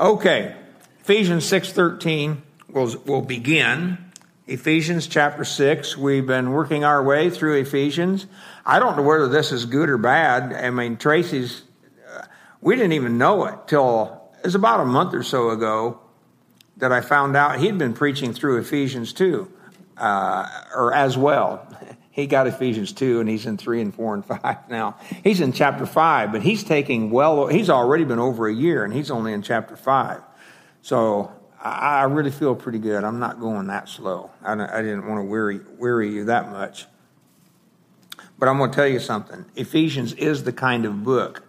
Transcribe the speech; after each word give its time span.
Okay, 0.00 0.56
Ephesians 1.02 1.44
6.13 1.44 2.38
will, 2.68 2.96
will 3.06 3.22
begin. 3.22 3.98
Ephesians 4.48 5.06
chapter 5.06 5.44
6. 5.44 5.96
We've 5.96 6.26
been 6.26 6.50
working 6.50 6.84
our 6.84 7.00
way 7.00 7.30
through 7.30 7.60
Ephesians. 7.60 8.26
I 8.66 8.80
don't 8.80 8.96
know 8.96 9.04
whether 9.04 9.28
this 9.28 9.52
is 9.52 9.66
good 9.66 9.88
or 9.88 9.96
bad. 9.96 10.52
I 10.52 10.70
mean, 10.70 10.96
Tracy's, 10.96 11.62
uh, 12.12 12.22
we 12.60 12.74
didn't 12.74 12.94
even 12.94 13.18
know 13.18 13.44
it 13.44 13.54
till 13.68 14.20
it 14.38 14.46
was 14.46 14.56
about 14.56 14.80
a 14.80 14.84
month 14.84 15.14
or 15.14 15.22
so 15.22 15.50
ago 15.50 16.00
that 16.78 16.90
I 16.90 17.00
found 17.00 17.36
out 17.36 17.60
he'd 17.60 17.78
been 17.78 17.94
preaching 17.94 18.32
through 18.32 18.58
Ephesians 18.58 19.12
2, 19.12 19.48
uh, 19.96 20.48
or 20.74 20.92
as 20.92 21.16
well. 21.16 21.68
He 22.14 22.28
got 22.28 22.46
Ephesians 22.46 22.92
2 22.92 23.18
and 23.18 23.28
he's 23.28 23.44
in 23.44 23.56
3 23.56 23.80
and 23.80 23.92
4 23.92 24.14
and 24.14 24.24
5 24.24 24.40
now. 24.70 24.96
He's 25.24 25.40
in 25.40 25.52
chapter 25.52 25.84
5, 25.84 26.30
but 26.30 26.42
he's 26.42 26.62
taking 26.62 27.10
well, 27.10 27.48
he's 27.48 27.68
already 27.68 28.04
been 28.04 28.20
over 28.20 28.46
a 28.46 28.54
year 28.54 28.84
and 28.84 28.94
he's 28.94 29.10
only 29.10 29.32
in 29.32 29.42
chapter 29.42 29.74
5. 29.74 30.22
So 30.80 31.32
I, 31.60 32.04
really 32.04 32.30
feel 32.30 32.54
pretty 32.54 32.78
good. 32.78 33.02
I'm 33.02 33.18
not 33.18 33.40
going 33.40 33.66
that 33.66 33.88
slow. 33.88 34.30
I, 34.44 34.52
I 34.52 34.80
didn't 34.80 35.08
want 35.08 35.18
to 35.18 35.24
weary, 35.24 35.58
weary 35.76 36.08
you 36.08 36.26
that 36.26 36.52
much. 36.52 36.86
But 38.38 38.48
I'm 38.48 38.58
going 38.58 38.70
to 38.70 38.76
tell 38.76 38.86
you 38.86 39.00
something. 39.00 39.46
Ephesians 39.56 40.12
is 40.12 40.44
the 40.44 40.52
kind 40.52 40.84
of 40.84 41.02
book 41.02 41.42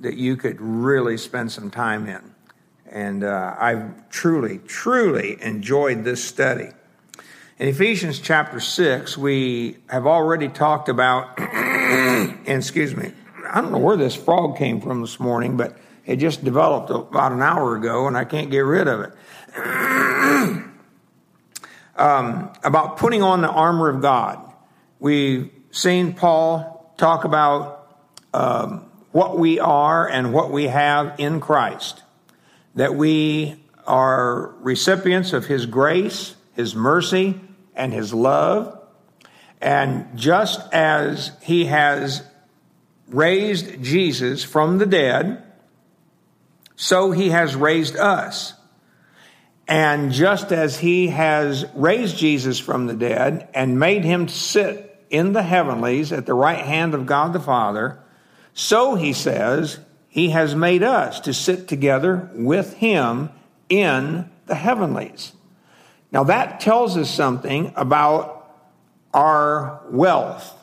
that 0.00 0.16
you 0.16 0.38
could 0.38 0.62
really 0.62 1.18
spend 1.18 1.52
some 1.52 1.70
time 1.70 2.06
in. 2.06 2.34
And 2.86 3.22
uh, 3.22 3.54
I've 3.58 4.08
truly, 4.08 4.60
truly 4.60 5.36
enjoyed 5.42 6.04
this 6.04 6.24
study. 6.24 6.70
In 7.56 7.68
Ephesians 7.68 8.18
chapter 8.18 8.58
6, 8.58 9.16
we 9.16 9.76
have 9.88 10.08
already 10.08 10.48
talked 10.48 10.88
about, 10.88 11.38
and 11.38 12.48
excuse 12.48 12.96
me, 12.96 13.12
I 13.48 13.60
don't 13.60 13.70
know 13.70 13.78
where 13.78 13.96
this 13.96 14.16
frog 14.16 14.56
came 14.56 14.80
from 14.80 15.02
this 15.02 15.20
morning, 15.20 15.56
but 15.56 15.78
it 16.04 16.16
just 16.16 16.42
developed 16.42 16.90
about 16.90 17.30
an 17.30 17.42
hour 17.42 17.76
ago 17.76 18.08
and 18.08 18.16
I 18.16 18.24
can't 18.24 18.50
get 18.50 18.58
rid 18.58 18.88
of 18.88 19.02
it. 19.02 19.12
um, 21.96 22.52
about 22.64 22.96
putting 22.96 23.22
on 23.22 23.40
the 23.40 23.48
armor 23.48 23.88
of 23.88 24.02
God. 24.02 24.52
We've 24.98 25.48
seen 25.70 26.12
Paul 26.12 26.92
talk 26.96 27.24
about 27.24 28.00
um, 28.34 28.90
what 29.12 29.38
we 29.38 29.60
are 29.60 30.08
and 30.08 30.32
what 30.32 30.50
we 30.50 30.64
have 30.64 31.20
in 31.20 31.38
Christ, 31.38 32.02
that 32.74 32.96
we 32.96 33.62
are 33.86 34.56
recipients 34.58 35.32
of 35.32 35.46
his 35.46 35.66
grace 35.66 36.34
his 36.54 36.74
mercy, 36.74 37.40
and 37.74 37.92
his 37.92 38.14
love. 38.14 38.80
And 39.60 40.16
just 40.16 40.60
as 40.72 41.32
he 41.42 41.66
has 41.66 42.22
raised 43.08 43.82
Jesus 43.82 44.44
from 44.44 44.78
the 44.78 44.86
dead, 44.86 45.42
so 46.76 47.10
he 47.10 47.30
has 47.30 47.54
raised 47.54 47.96
us. 47.96 48.54
And 49.66 50.12
just 50.12 50.52
as 50.52 50.78
he 50.78 51.08
has 51.08 51.64
raised 51.74 52.18
Jesus 52.18 52.58
from 52.58 52.86
the 52.86 52.94
dead 52.94 53.48
and 53.54 53.80
made 53.80 54.04
him 54.04 54.28
sit 54.28 55.06
in 55.08 55.32
the 55.32 55.42
heavenlies 55.42 56.12
at 56.12 56.26
the 56.26 56.34
right 56.34 56.64
hand 56.64 56.92
of 56.92 57.06
God 57.06 57.32
the 57.32 57.40
Father, 57.40 57.98
so 58.52 58.94
he 58.94 59.12
says 59.12 59.78
he 60.08 60.30
has 60.30 60.54
made 60.54 60.82
us 60.82 61.20
to 61.20 61.32
sit 61.32 61.66
together 61.66 62.30
with 62.34 62.74
him 62.74 63.30
in 63.68 64.30
the 64.46 64.54
heavenlies. 64.54 65.32
Now, 66.14 66.22
that 66.24 66.60
tells 66.60 66.96
us 66.96 67.10
something 67.10 67.72
about 67.74 68.56
our 69.12 69.82
wealth, 69.90 70.56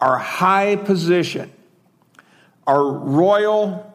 our 0.00 0.18
high 0.18 0.74
position, 0.74 1.52
our 2.66 2.84
royal 2.84 3.94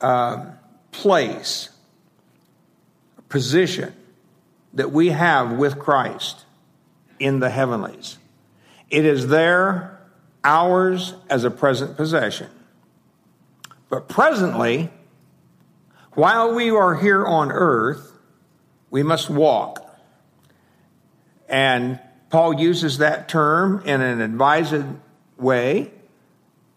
uh, 0.00 0.46
place, 0.92 1.70
position 3.28 3.92
that 4.74 4.92
we 4.92 5.08
have 5.08 5.54
with 5.54 5.76
Christ 5.80 6.44
in 7.18 7.40
the 7.40 7.50
heavenlies. 7.50 8.18
It 8.90 9.04
is 9.04 9.26
there, 9.26 9.98
ours 10.44 11.14
as 11.28 11.42
a 11.42 11.50
present 11.50 11.96
possession. 11.96 12.48
But 13.88 14.08
presently, 14.08 14.90
while 16.12 16.54
we 16.54 16.70
are 16.70 16.94
here 16.94 17.26
on 17.26 17.50
earth, 17.50 18.12
we 18.94 19.02
must 19.02 19.28
walk. 19.28 19.98
And 21.48 21.98
Paul 22.30 22.60
uses 22.60 22.98
that 22.98 23.28
term 23.28 23.82
in 23.84 24.00
an 24.00 24.20
advised 24.20 24.84
way 25.36 25.90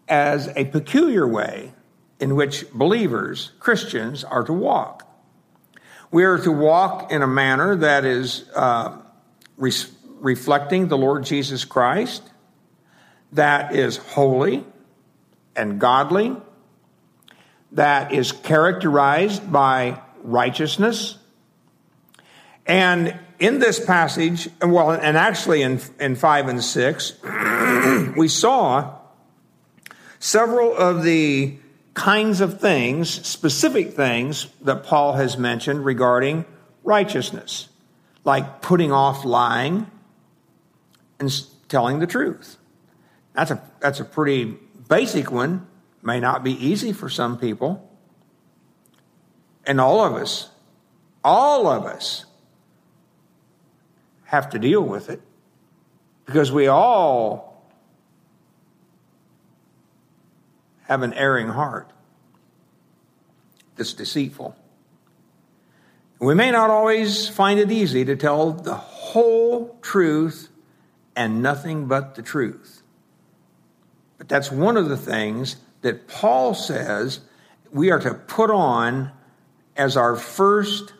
as 0.08 0.48
a 0.56 0.64
peculiar 0.64 1.28
way 1.28 1.74
in 2.18 2.34
which 2.34 2.68
believers, 2.72 3.52
Christians, 3.60 4.24
are 4.24 4.42
to 4.42 4.52
walk. 4.52 5.08
We 6.10 6.24
are 6.24 6.38
to 6.38 6.50
walk 6.50 7.12
in 7.12 7.22
a 7.22 7.28
manner 7.28 7.76
that 7.76 8.04
is 8.04 8.46
uh, 8.52 8.96
re- 9.56 9.70
reflecting 10.18 10.88
the 10.88 10.98
Lord 10.98 11.22
Jesus 11.22 11.64
Christ, 11.64 12.24
that 13.30 13.76
is 13.76 13.96
holy 13.96 14.64
and 15.54 15.78
godly, 15.78 16.36
that 17.70 18.12
is 18.12 18.32
characterized 18.32 19.52
by 19.52 20.02
righteousness 20.24 21.16
and 22.68 23.18
in 23.38 23.58
this 23.60 23.84
passage, 23.84 24.48
well, 24.60 24.90
and 24.90 25.16
actually 25.16 25.62
in, 25.62 25.80
in 25.98 26.16
5 26.16 26.48
and 26.48 26.62
6, 26.62 27.12
we 28.16 28.28
saw 28.28 28.94
several 30.18 30.76
of 30.76 31.02
the 31.02 31.56
kinds 31.94 32.40
of 32.40 32.60
things, 32.60 33.26
specific 33.26 33.94
things 33.94 34.48
that 34.60 34.84
Paul 34.84 35.14
has 35.14 35.38
mentioned 35.38 35.84
regarding 35.84 36.44
righteousness, 36.84 37.68
like 38.24 38.60
putting 38.60 38.92
off 38.92 39.24
lying 39.24 39.90
and 41.18 41.32
telling 41.68 42.00
the 42.00 42.06
truth. 42.06 42.58
That's 43.32 43.50
a, 43.50 43.62
that's 43.80 44.00
a 44.00 44.04
pretty 44.04 44.56
basic 44.88 45.30
one, 45.30 45.66
may 46.02 46.20
not 46.20 46.44
be 46.44 46.52
easy 46.52 46.92
for 46.92 47.08
some 47.08 47.38
people. 47.38 47.88
And 49.66 49.80
all 49.80 50.04
of 50.04 50.14
us, 50.14 50.50
all 51.24 51.66
of 51.66 51.84
us 51.84 52.24
have 54.28 54.50
to 54.50 54.58
deal 54.58 54.82
with 54.82 55.08
it 55.08 55.22
because 56.26 56.52
we 56.52 56.66
all 56.66 57.66
have 60.82 61.02
an 61.02 61.14
erring 61.14 61.48
heart 61.48 61.90
that's 63.74 63.94
deceitful. 63.94 64.54
We 66.18 66.34
may 66.34 66.50
not 66.50 66.68
always 66.68 67.26
find 67.26 67.58
it 67.58 67.72
easy 67.72 68.04
to 68.04 68.16
tell 68.16 68.52
the 68.52 68.74
whole 68.74 69.78
truth 69.80 70.50
and 71.16 71.42
nothing 71.42 71.86
but 71.86 72.14
the 72.14 72.22
truth. 72.22 72.82
But 74.18 74.28
that's 74.28 74.52
one 74.52 74.76
of 74.76 74.90
the 74.90 74.96
things 74.98 75.56
that 75.80 76.06
Paul 76.06 76.52
says 76.52 77.20
we 77.72 77.90
are 77.90 78.00
to 78.00 78.12
put 78.12 78.50
on 78.50 79.10
as 79.74 79.96
our 79.96 80.16
first 80.16 80.92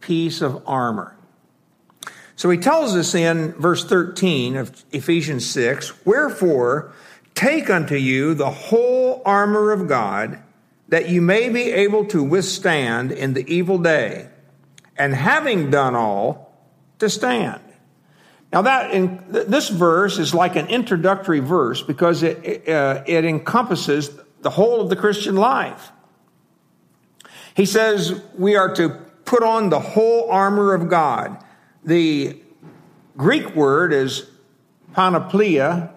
piece 0.00 0.40
of 0.40 0.64
armor. 0.66 1.16
So 2.36 2.50
he 2.50 2.58
tells 2.58 2.96
us 2.96 3.14
in 3.14 3.52
verse 3.52 3.84
13 3.84 4.56
of 4.56 4.84
Ephesians 4.92 5.48
6 5.50 6.04
Wherefore, 6.04 6.92
take 7.34 7.70
unto 7.70 7.96
you 7.96 8.34
the 8.34 8.50
whole 8.50 9.22
armor 9.24 9.72
of 9.72 9.88
God, 9.88 10.42
that 10.88 11.08
you 11.08 11.20
may 11.20 11.48
be 11.48 11.70
able 11.70 12.06
to 12.06 12.22
withstand 12.22 13.12
in 13.12 13.34
the 13.34 13.52
evil 13.52 13.78
day, 13.78 14.28
and 14.96 15.14
having 15.14 15.70
done 15.70 15.94
all, 15.94 16.52
to 16.98 17.10
stand. 17.10 17.60
Now 18.52 18.62
that 18.62 18.92
in, 18.92 19.24
this 19.28 19.70
verse 19.70 20.18
is 20.18 20.34
like 20.34 20.56
an 20.56 20.68
introductory 20.68 21.40
verse 21.40 21.82
because 21.82 22.22
it, 22.22 22.68
uh, 22.68 23.02
it 23.06 23.24
encompasses 23.24 24.10
the 24.42 24.50
whole 24.50 24.80
of 24.80 24.90
the 24.90 24.96
Christian 24.96 25.36
life. 25.36 25.90
He 27.54 27.66
says 27.66 28.20
we 28.36 28.56
are 28.56 28.74
to 28.74 28.90
put 29.24 29.42
on 29.42 29.70
the 29.70 29.80
whole 29.80 30.30
armor 30.30 30.74
of 30.74 30.88
God. 30.88 31.42
The 31.84 32.40
Greek 33.16 33.54
word 33.56 33.92
is 33.92 34.28
panoplia, 34.94 35.90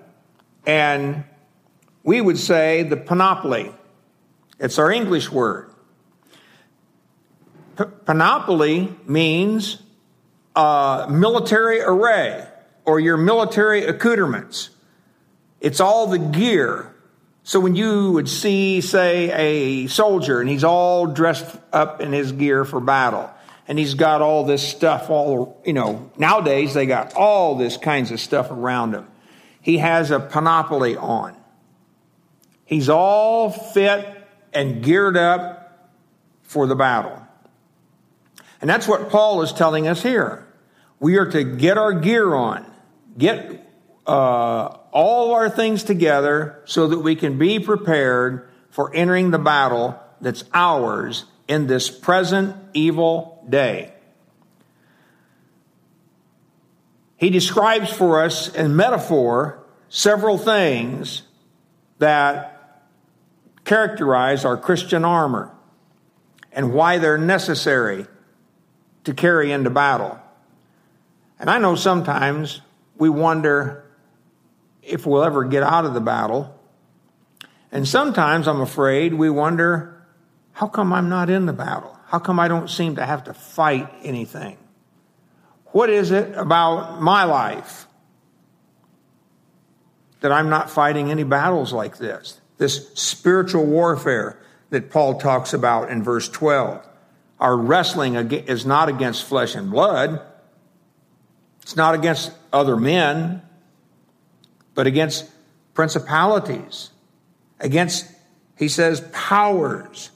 and 0.66 1.24
we 2.04 2.22
would 2.22 2.40
say 2.40 2.84
the 2.84 2.98
panoply. 2.98 3.72
It's 4.60 4.80
our 4.80 4.92
English 4.92 5.32
word. 5.32 5.70
P- 7.78 7.84
panoply 8.06 8.96
means 9.06 9.82
uh, 10.56 11.08
military 11.10 11.82
array 11.82 12.48
or 12.86 13.00
your 13.00 13.18
military 13.18 13.86
accoutrements. 13.86 14.70
It's 15.60 15.80
all 15.80 16.08
the 16.08 16.20
gear. 16.20 16.96
So 17.44 17.60
when 17.60 17.76
you 17.76 18.12
would 18.14 18.30
see, 18.30 18.81
say, 18.81 19.31
a 19.31 19.88
soldier 19.88 20.42
and 20.42 20.50
he's 20.50 20.64
all 20.64 21.08
dressed 21.08 21.58
up 21.72 22.02
in 22.02 22.12
his 22.12 22.31
gear 22.31 22.66
for 22.66 22.80
battle, 22.80 23.30
and 23.68 23.80
he's 23.80 23.94
got 23.94 24.22
all 24.22 24.46
this 24.46 24.68
stuff 24.68 25.10
all 25.10 25.62
you 25.66 25.74
know 25.74 26.12
nowadays 26.18 26.74
they 26.74 26.86
got 26.86 27.14
all 27.14 27.56
this 27.56 27.78
kinds 27.78 28.12
of 28.12 28.20
stuff 28.20 28.52
around 28.52 28.94
him 28.94 29.08
he 29.62 29.78
has 29.78 30.12
a 30.12 30.20
panoply 30.20 30.96
on 30.96 31.36
he's 32.66 32.90
all 32.90 33.50
fit 33.50 34.16
and 34.56 34.82
geared 34.82 35.18
up 35.18 35.66
for 36.44 36.66
the 36.66 36.76
battle. 36.76 37.22
And 38.62 38.70
that's 38.70 38.88
what 38.88 39.10
Paul 39.10 39.42
is 39.42 39.52
telling 39.52 39.88
us 39.88 40.02
here. 40.02 40.48
We 41.00 41.18
are 41.18 41.30
to 41.32 41.44
get 41.44 41.78
our 41.78 41.94
gear 41.94 42.34
on, 42.34 42.66
get 43.18 43.70
uh, 44.08 44.78
all 44.92 45.34
our 45.34 45.50
things 45.50 45.84
together 45.84 46.62
so 46.66 46.88
that 46.88 47.00
we 47.00 47.16
can 47.16 47.38
be 47.38 47.60
prepared 47.60 48.50
for 48.70 48.96
entering 48.96 49.32
the 49.32 49.38
battle 49.38 50.00
that's 50.22 50.46
ours 50.54 51.26
in 51.47 51.68
this 51.68 51.89
present 51.89 52.56
evil 52.74 53.45
day. 53.47 53.94
He 57.18 57.30
describes 57.30 57.92
for 57.92 58.21
us 58.21 58.53
in 58.53 58.75
metaphor 58.75 59.63
several 59.89 60.38
things 60.38 61.24
that 62.00 62.83
characterize 63.63 64.45
our 64.45 64.57
Christian 64.57 65.06
armor 65.06 65.51
and 66.51 66.74
why 66.74 66.97
they're 66.97 67.18
necessary 67.18 68.06
to 69.03 69.13
carry 69.13 69.51
into 69.51 69.69
battle. 69.69 70.19
And 71.39 71.50
I 71.50 71.57
know 71.57 71.75
sometimes 71.75 72.62
we 72.97 73.09
wonder 73.09 73.86
if 74.81 75.06
we'll 75.06 75.24
ever 75.24 75.44
get 75.44 75.63
out 75.63 75.86
of 75.86 75.94
the 75.94 76.01
battle. 76.01 76.57
And 77.71 77.88
sometimes 77.88 78.47
I'm 78.47 78.62
afraid 78.62 79.13
we 79.13 79.30
wonder, 79.30 79.94
how 80.56 80.69
come 80.69 80.94
I'm 80.94 81.10
not 81.10 81.30
in 81.30 81.48
the 81.48 81.54
battle? 81.54 82.00
How 82.07 82.18
come 82.18 82.40
I 82.40 82.48
don't 82.48 82.69
seem 82.69 82.96
to 82.96 83.06
have 83.06 83.25
to 83.25 83.34
fight 83.34 83.94
anything? 84.04 84.57
What 85.66 85.90
is 85.90 86.12
it 86.12 86.34
about 86.38 87.02
my 87.02 87.25
life 87.25 87.88
that 90.22 90.31
I'm 90.31 90.50
not 90.50 90.69
fighting 90.69 91.12
any 91.12 91.24
battles 91.24 91.74
like 91.74 91.98
this? 91.98 92.40
This 92.57 92.90
spiritual 92.94 93.66
warfare 93.66 94.40
that 94.69 94.90
Paul 94.90 95.19
talks 95.19 95.54
about 95.54 95.92
in 95.92 96.04
verse 96.04 96.30
12. 96.30 96.88
Our 97.38 97.57
wrestling 97.57 98.16
is 98.16 98.66
not 98.66 98.88
against 98.88 99.25
flesh 99.25 99.56
and 99.56 99.69
blood. 99.69 100.22
It's 101.63 101.75
not 101.75 101.96
against 101.96 102.31
other 102.54 102.78
men, 102.78 103.42
but 104.74 104.88
against 104.88 105.30
principalities, 105.74 106.92
against, 107.60 108.10
he 108.57 108.69
says, 108.69 109.02
powers, 109.12 110.12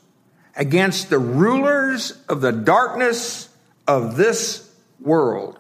against 0.60 1.10
the 1.10 1.18
rulers 1.18 2.22
of 2.28 2.42
the 2.42 2.52
darkness 2.52 3.48
of 3.88 4.18
this 4.18 4.70
world. 5.00 5.58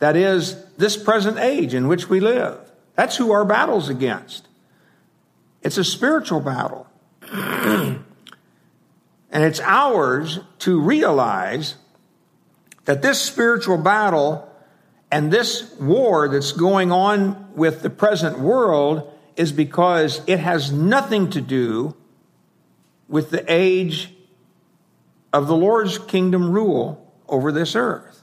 That 0.00 0.16
is, 0.16 0.62
this 0.76 0.96
present 0.96 1.38
age 1.38 1.74
in 1.74 1.86
which 1.86 2.08
we 2.08 2.18
live. 2.18 2.58
That's 2.96 3.16
who 3.16 3.30
our 3.30 3.44
battle's 3.44 3.88
against. 3.88 4.48
It's 5.62 5.78
a 5.78 5.84
spiritual 5.84 6.40
battle. 6.40 6.88
and 7.32 8.04
it's 9.30 9.60
ours 9.60 10.40
to 10.58 10.80
realize 10.80 11.76
that 12.86 13.02
this 13.02 13.20
spiritual 13.20 13.78
battle 13.78 14.52
and 15.12 15.32
this 15.32 15.72
war 15.78 16.28
that's 16.28 16.50
going 16.50 16.90
on 16.90 17.54
with 17.54 17.82
the 17.82 17.90
present 17.90 18.40
world 18.40 19.12
is 19.36 19.52
because 19.52 20.20
it 20.26 20.40
has 20.40 20.72
nothing 20.72 21.30
to 21.30 21.40
do 21.40 21.94
with 23.10 23.30
the 23.30 23.44
age 23.52 24.14
of 25.32 25.48
the 25.48 25.56
Lord's 25.56 25.98
kingdom 25.98 26.50
rule 26.50 27.12
over 27.28 27.52
this 27.52 27.74
earth. 27.74 28.22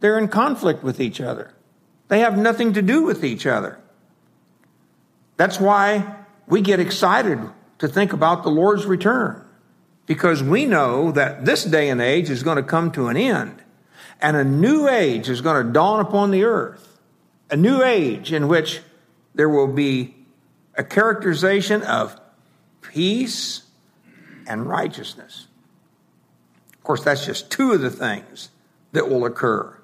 They're 0.00 0.18
in 0.18 0.28
conflict 0.28 0.82
with 0.82 1.00
each 1.00 1.20
other. 1.20 1.52
They 2.06 2.20
have 2.20 2.38
nothing 2.38 2.72
to 2.74 2.80
do 2.80 3.02
with 3.02 3.24
each 3.24 3.44
other. 3.44 3.78
That's 5.36 5.60
why 5.60 6.16
we 6.46 6.62
get 6.62 6.80
excited 6.80 7.40
to 7.78 7.88
think 7.88 8.12
about 8.12 8.44
the 8.44 8.50
Lord's 8.50 8.86
return 8.86 9.44
because 10.06 10.42
we 10.42 10.64
know 10.64 11.12
that 11.12 11.44
this 11.44 11.64
day 11.64 11.90
and 11.90 12.00
age 12.00 12.30
is 12.30 12.42
going 12.42 12.56
to 12.56 12.62
come 12.62 12.92
to 12.92 13.08
an 13.08 13.16
end 13.16 13.62
and 14.20 14.36
a 14.36 14.44
new 14.44 14.88
age 14.88 15.28
is 15.28 15.40
going 15.40 15.66
to 15.66 15.72
dawn 15.72 16.00
upon 16.00 16.30
the 16.30 16.44
earth. 16.44 16.98
A 17.50 17.56
new 17.56 17.82
age 17.82 18.32
in 18.32 18.46
which 18.48 18.80
there 19.34 19.48
will 19.48 19.68
be 19.68 20.14
a 20.76 20.84
characterization 20.84 21.82
of 21.82 22.18
peace 22.80 23.67
and 24.48 24.66
righteousness. 24.66 25.46
Of 26.72 26.82
course, 26.82 27.04
that's 27.04 27.24
just 27.24 27.50
two 27.50 27.72
of 27.72 27.80
the 27.80 27.90
things 27.90 28.48
that 28.92 29.08
will 29.08 29.26
occur. 29.26 29.78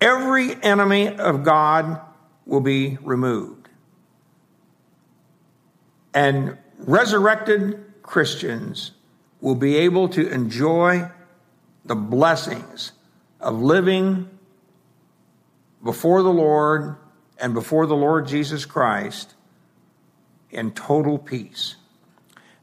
Every 0.00 0.54
enemy 0.62 1.08
of 1.08 1.42
God 1.42 2.00
will 2.46 2.60
be 2.60 2.98
removed. 3.02 3.68
And 6.14 6.58
resurrected 6.78 7.84
Christians 8.02 8.92
will 9.40 9.54
be 9.54 9.76
able 9.76 10.08
to 10.10 10.28
enjoy 10.28 11.10
the 11.84 11.94
blessings 11.94 12.92
of 13.40 13.60
living 13.60 14.28
before 15.82 16.22
the 16.22 16.32
Lord 16.32 16.96
and 17.38 17.54
before 17.54 17.86
the 17.86 17.96
Lord 17.96 18.26
Jesus 18.26 18.66
Christ 18.66 19.34
in 20.50 20.72
total 20.72 21.16
peace. 21.18 21.76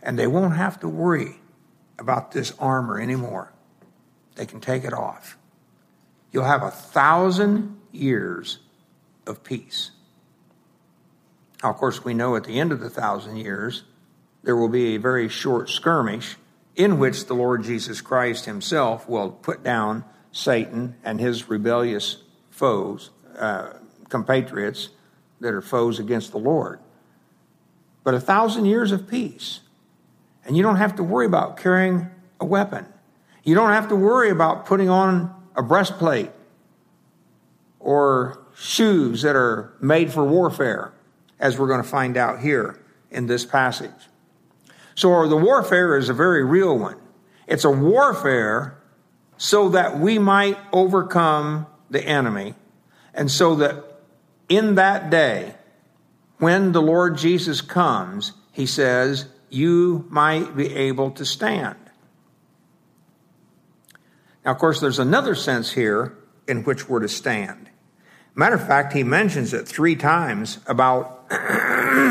And 0.07 0.17
they 0.17 0.25
won't 0.25 0.55
have 0.55 0.79
to 0.79 0.87
worry 0.87 1.35
about 1.99 2.31
this 2.31 2.53
armor 2.59 2.97
anymore. 2.97 3.51
They 4.35 4.45
can 4.45 4.61
take 4.61 4.85
it 4.85 4.93
off. 4.93 5.37
You'll 6.31 6.45
have 6.45 6.63
a 6.63 6.71
thousand 6.71 7.77
years 7.91 8.59
of 9.25 9.43
peace. 9.43 9.91
Now, 11.61 11.71
of 11.71 11.75
course, 11.75 12.05
we 12.05 12.13
know 12.13 12.37
at 12.37 12.45
the 12.45 12.57
end 12.57 12.71
of 12.71 12.79
the 12.79 12.89
thousand 12.89 13.35
years, 13.35 13.83
there 14.43 14.55
will 14.55 14.69
be 14.69 14.95
a 14.95 14.97
very 14.97 15.27
short 15.27 15.69
skirmish 15.69 16.37
in 16.77 16.99
which 16.99 17.25
the 17.25 17.33
Lord 17.33 17.65
Jesus 17.65 17.99
Christ 17.99 18.45
himself 18.45 19.09
will 19.09 19.31
put 19.31 19.61
down 19.61 20.05
Satan 20.31 20.95
and 21.03 21.19
his 21.19 21.49
rebellious 21.49 22.23
foes, 22.49 23.09
uh, 23.37 23.73
compatriots 24.07 24.87
that 25.41 25.53
are 25.53 25.61
foes 25.61 25.99
against 25.99 26.31
the 26.31 26.37
Lord. 26.37 26.79
But 28.05 28.13
a 28.13 28.21
thousand 28.21 28.67
years 28.67 28.93
of 28.93 29.09
peace. 29.09 29.59
And 30.47 30.55
you 30.55 30.63
don't 30.63 30.77
have 30.77 30.95
to 30.95 31.03
worry 31.03 31.25
about 31.25 31.57
carrying 31.57 32.09
a 32.39 32.45
weapon. 32.45 32.85
You 33.43 33.53
don't 33.53 33.71
have 33.71 33.89
to 33.89 33.95
worry 33.95 34.29
about 34.29 34.65
putting 34.65 34.89
on 34.89 35.35
a 35.55 35.61
breastplate 35.61 36.31
or 37.79 38.39
shoes 38.55 39.21
that 39.21 39.35
are 39.35 39.73
made 39.81 40.11
for 40.11 40.23
warfare, 40.23 40.93
as 41.39 41.59
we're 41.59 41.67
going 41.67 41.83
to 41.83 41.87
find 41.87 42.17
out 42.17 42.39
here 42.39 42.83
in 43.11 43.27
this 43.27 43.45
passage. 43.45 43.91
So 44.95 45.27
the 45.27 45.37
warfare 45.37 45.97
is 45.97 46.09
a 46.09 46.13
very 46.13 46.43
real 46.43 46.77
one. 46.77 46.97
It's 47.45 47.63
a 47.63 47.69
warfare 47.69 48.77
so 49.37 49.69
that 49.69 49.99
we 49.99 50.17
might 50.17 50.57
overcome 50.73 51.67
the 51.89 52.03
enemy, 52.03 52.55
and 53.13 53.29
so 53.29 53.55
that 53.55 53.83
in 54.49 54.75
that 54.75 55.09
day, 55.09 55.55
when 56.39 56.71
the 56.71 56.81
Lord 56.81 57.17
Jesus 57.17 57.61
comes, 57.61 58.33
he 58.51 58.65
says, 58.65 59.27
you 59.49 60.05
might 60.09 60.55
be 60.55 60.73
able 60.75 61.11
to 61.11 61.25
stand. 61.25 61.77
Now, 64.45 64.51
of 64.51 64.57
course, 64.57 64.79
there's 64.79 64.99
another 64.99 65.35
sense 65.35 65.71
here 65.71 66.17
in 66.47 66.63
which 66.63 66.87
we're 66.87 67.01
to 67.01 67.09
stand. 67.09 67.69
Matter 68.35 68.55
of 68.55 68.65
fact, 68.65 68.93
he 68.93 69.03
mentions 69.03 69.53
it 69.53 69.67
three 69.67 69.95
times 69.95 70.59
about, 70.67 71.25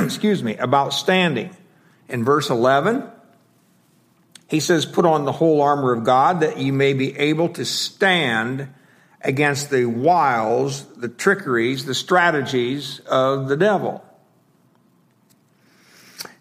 excuse 0.05 0.43
me, 0.43 0.57
about 0.57 0.93
standing. 0.93 1.57
In 2.09 2.25
verse 2.25 2.51
11, 2.51 3.09
he 4.49 4.61
says, 4.61 4.87
Put 4.87 5.05
on 5.05 5.25
the 5.25 5.33
whole 5.33 5.61
armor 5.61 5.93
of 5.93 6.05
God 6.05 6.41
that 6.41 6.59
you 6.59 6.73
may 6.73 6.93
be 6.93 7.17
able 7.17 7.49
to 7.51 7.65
stand 7.65 8.69
against 9.23 9.71
the 9.71 9.87
wiles, 9.87 10.85
the 10.95 11.09
trickeries, 11.09 11.85
the 11.85 11.95
strategies 11.95 13.01
of 13.01 13.49
the 13.49 13.57
devil. 13.57 14.05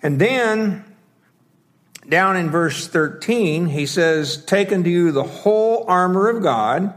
And 0.05 0.21
then, 0.21 0.85
down 2.07 2.37
in 2.37 2.51
verse 2.51 2.87
13, 2.87 3.65
he 3.65 3.87
says, 3.87 4.37
Take 4.45 4.71
unto 4.71 4.87
you 4.87 5.11
the 5.11 5.23
whole 5.23 5.83
armor 5.87 6.29
of 6.29 6.43
God 6.43 6.93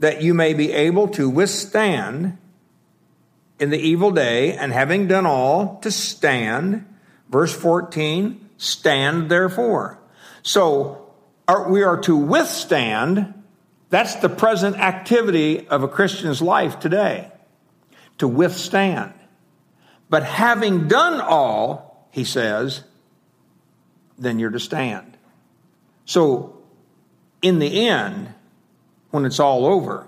that 0.00 0.20
you 0.20 0.34
may 0.34 0.52
be 0.52 0.72
able 0.72 1.06
to 1.10 1.30
withstand 1.30 2.36
in 3.60 3.70
the 3.70 3.78
evil 3.78 4.10
day, 4.10 4.52
and 4.54 4.72
having 4.72 5.06
done 5.06 5.26
all, 5.26 5.78
to 5.82 5.92
stand. 5.92 6.84
Verse 7.28 7.54
14, 7.54 8.48
stand 8.56 9.30
therefore. 9.30 10.00
So 10.42 11.14
are, 11.46 11.70
we 11.70 11.84
are 11.84 12.00
to 12.00 12.16
withstand. 12.16 13.32
That's 13.90 14.16
the 14.16 14.28
present 14.28 14.76
activity 14.76 15.68
of 15.68 15.84
a 15.84 15.88
Christian's 15.88 16.42
life 16.42 16.80
today, 16.80 17.30
to 18.18 18.26
withstand. 18.26 19.14
But 20.10 20.24
having 20.24 20.88
done 20.88 21.20
all, 21.20 21.93
he 22.14 22.22
says, 22.22 22.84
then 24.16 24.38
you're 24.38 24.50
to 24.50 24.60
stand. 24.60 25.18
So 26.04 26.62
in 27.42 27.58
the 27.58 27.88
end, 27.88 28.32
when 29.10 29.24
it's 29.24 29.40
all 29.40 29.66
over, 29.66 30.06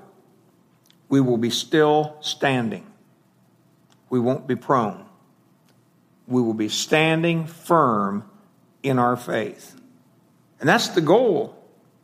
we 1.09 1.21
will 1.21 1.37
be 1.37 1.51
still 1.51 2.17
standing. 2.21 2.87
We 4.09 4.21
won't 4.21 4.47
be 4.47 4.55
prone. 4.55 5.05
We 6.29 6.41
will 6.41 6.55
be 6.55 6.69
standing 6.69 7.49
firm 7.49 8.31
in 8.85 9.01
our 9.01 9.17
faith. 9.17 9.75
And 10.61 10.69
that's 10.69 10.91
the 10.91 11.01
goal 11.01 11.61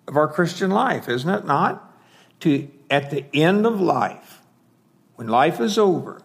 of 0.09 0.17
our 0.17 0.27
Christian 0.27 0.73
life, 0.73 1.09
isn't 1.09 1.31
it 1.31 1.47
not? 1.47 1.97
To, 2.41 2.69
at 2.91 3.11
the 3.11 3.25
end 3.33 3.67
of 3.67 3.81
life, 3.81 4.43
when 5.15 5.29
life 5.29 5.61
is 5.61 5.79
over, 5.79 6.21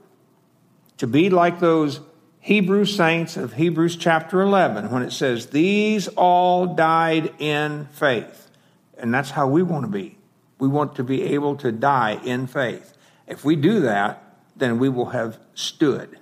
to 0.98 1.06
be 1.06 1.30
like 1.30 1.60
those 1.60 2.00
Hebrew 2.48 2.86
saints 2.86 3.36
of 3.36 3.56
Hebrews 3.56 3.98
chapter 3.98 4.40
11 4.40 4.90
when 4.90 5.04
it 5.04 5.12
says, 5.12 5.48
These 5.48 6.08
all 6.08 6.76
died 6.76 7.34
in 7.40 7.88
faith. 7.92 8.50
And 8.98 9.14
that's 9.14 9.32
how 9.32 9.50
we 9.50 9.62
want 9.62 9.84
to 9.84 9.92
be. 9.92 10.18
We 10.58 10.70
want 10.70 10.96
to 10.96 11.04
be 11.04 11.24
able 11.24 11.58
to 11.58 11.74
die 11.74 12.22
in 12.24 12.48
faith. 12.48 12.98
If 13.28 13.44
we 13.44 13.58
do 13.58 13.82
that, 13.82 14.24
then 14.56 14.80
we 14.80 14.88
will 14.88 15.08
have 15.08 15.38
stood, 15.56 16.20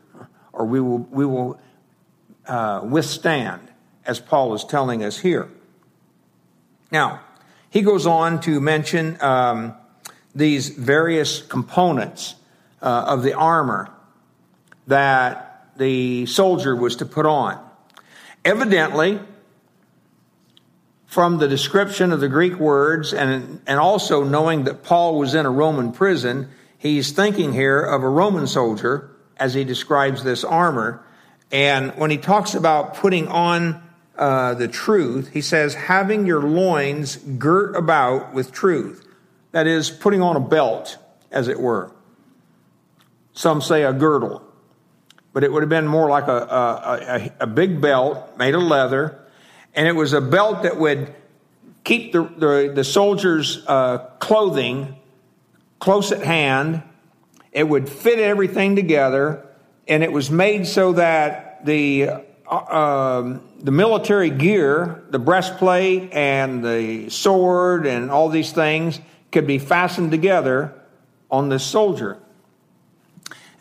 or 0.52 0.66
we 0.66 0.82
will, 0.82 0.98
we 0.98 1.28
will 1.28 1.60
uh, 2.48 2.82
withstand, 2.84 3.62
as 4.04 4.20
Paul 4.20 4.56
is 4.56 4.64
telling 4.64 5.04
us 5.04 5.20
here. 5.20 5.48
Now, 6.90 7.22
he 7.70 7.84
goes 7.84 8.08
on 8.08 8.40
to 8.42 8.60
mention 8.60 9.22
um, 9.22 9.76
these 10.34 10.70
various 10.70 11.44
components 11.44 12.34
uh, 12.82 13.06
of 13.10 13.22
the 13.22 13.36
armor 13.36 13.92
that 14.88 15.45
the 15.78 16.26
soldier 16.26 16.76
was 16.76 16.96
to 16.98 17.06
put 17.06 17.26
on. 17.26 17.64
Evidently, 18.44 19.20
from 21.06 21.38
the 21.38 21.48
description 21.48 22.12
of 22.12 22.20
the 22.20 22.28
Greek 22.28 22.56
words 22.56 23.14
and, 23.14 23.62
and 23.66 23.80
also 23.80 24.24
knowing 24.24 24.66
that 24.66 24.84
Paul 24.84 25.18
was 25.18 25.34
in 25.34 25.46
a 25.46 25.50
Roman 25.50 25.92
prison, 25.92 26.50
he's 26.78 27.12
thinking 27.12 27.54
here 27.54 27.82
of 27.82 28.04
a 28.04 28.10
Roman 28.10 28.48
soldier 28.48 29.12
as 29.38 29.54
he 29.54 29.64
describes 29.64 30.24
this 30.24 30.44
armor. 30.44 31.04
And 31.52 31.96
when 31.96 32.12
he 32.12 32.18
talks 32.18 32.54
about 32.54 32.96
putting 32.96 33.28
on 33.28 33.82
uh, 34.18 34.54
the 34.56 34.68
truth, 34.68 35.30
he 35.30 35.42
says, 35.42 35.74
having 35.74 36.26
your 36.26 36.42
loins 36.42 37.18
girt 37.18 37.76
about 37.76 38.34
with 38.34 38.52
truth. 38.52 39.08
That 39.52 39.68
is, 39.68 39.90
putting 39.90 40.22
on 40.22 40.36
a 40.36 40.42
belt, 40.42 40.98
as 41.32 41.48
it 41.48 41.60
were. 41.60 41.92
Some 43.34 43.62
say 43.62 43.84
a 43.84 43.94
girdle, 43.94 44.42
but 45.36 45.44
it 45.44 45.52
would 45.52 45.62
have 45.64 45.70
been 45.70 45.86
more 45.86 46.08
like 46.08 46.30
a, 46.30 46.32
a, 46.32 47.00
a, 47.10 47.32
a 47.42 47.46
big 47.46 47.82
belt 47.82 48.38
made 48.38 48.56
of 48.56 48.64
leather. 48.64 49.20
And 49.74 49.86
it 49.86 49.92
was 49.92 50.14
a 50.14 50.22
belt 50.22 50.64
that 50.64 50.80
would 50.80 51.14
keep 51.84 52.14
the, 52.14 52.24
the, 52.24 52.72
the 52.74 52.86
soldiers' 52.86 53.62
uh, 53.68 53.98
clothing 54.20 54.96
close 55.78 56.14
at 56.14 56.24
hand. 56.24 56.84
It 57.52 57.68
would 57.68 57.90
fit 57.90 58.18
everything 58.18 58.78
together, 58.78 59.46
and 59.90 60.04
it 60.04 60.12
was 60.14 60.32
made 60.32 60.68
so 60.68 60.94
that 60.94 61.66
the 61.66 62.12
uh, 62.48 63.22
um, 63.22 63.42
the 63.60 63.72
military 63.72 64.30
gear, 64.30 65.04
the 65.10 65.20
breastplate 65.20 66.14
and 66.14 66.64
the 66.64 67.10
sword 67.10 67.86
and 67.86 68.10
all 68.10 68.30
these 68.30 68.54
things 68.54 69.02
could 69.34 69.48
be 69.48 69.60
fastened 69.60 70.12
together 70.12 70.74
on 71.30 71.50
the 71.50 71.60
soldier. 71.60 72.20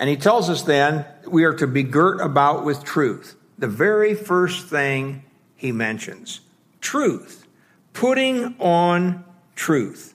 And 0.05 0.11
he 0.11 0.19
tells 0.19 0.51
us 0.51 0.61
then 0.61 1.07
we 1.27 1.45
are 1.45 1.55
to 1.55 1.67
be 1.67 1.83
girt 1.83 2.21
about 2.21 2.63
with 2.63 2.85
truth. 2.85 3.37
The 3.57 3.69
very 3.69 4.15
first 4.15 4.67
thing 4.67 5.25
he 5.57 5.73
mentions 5.73 6.41
truth, 6.83 7.47
putting 7.95 8.55
on 8.59 9.25
truth 9.57 10.13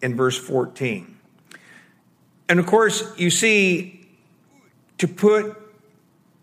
in 0.00 0.14
verse 0.14 0.38
14. 0.38 1.16
And 2.48 2.60
of 2.60 2.66
course, 2.66 3.18
you 3.18 3.30
see, 3.30 4.06
to 4.98 5.08
put 5.08 5.60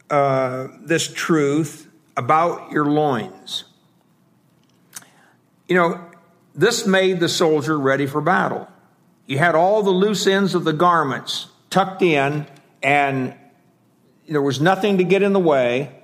uh, 0.10 0.68
this 0.82 1.08
truth 1.08 1.90
about 2.18 2.70
your 2.74 2.88
loins. 2.88 3.64
You 5.70 5.78
know, 5.78 6.06
this 6.54 6.86
made 6.86 7.22
the 7.22 7.30
soldier 7.30 7.80
ready 7.80 8.08
for 8.08 8.20
battle. 8.20 8.68
You 9.26 9.38
had 9.38 9.56
all 9.56 9.84
the 9.84 9.92
loose 9.92 10.28
ends 10.28 10.54
of 10.54 10.66
the 10.66 10.74
garments 10.74 11.48
tucked 11.70 12.02
in, 12.02 12.46
and 12.84 13.34
there 14.28 14.42
was 14.42 14.62
nothing 14.62 15.00
to 15.00 15.04
get 15.04 15.24
in 15.24 15.34
the 15.34 15.40
way 15.40 15.96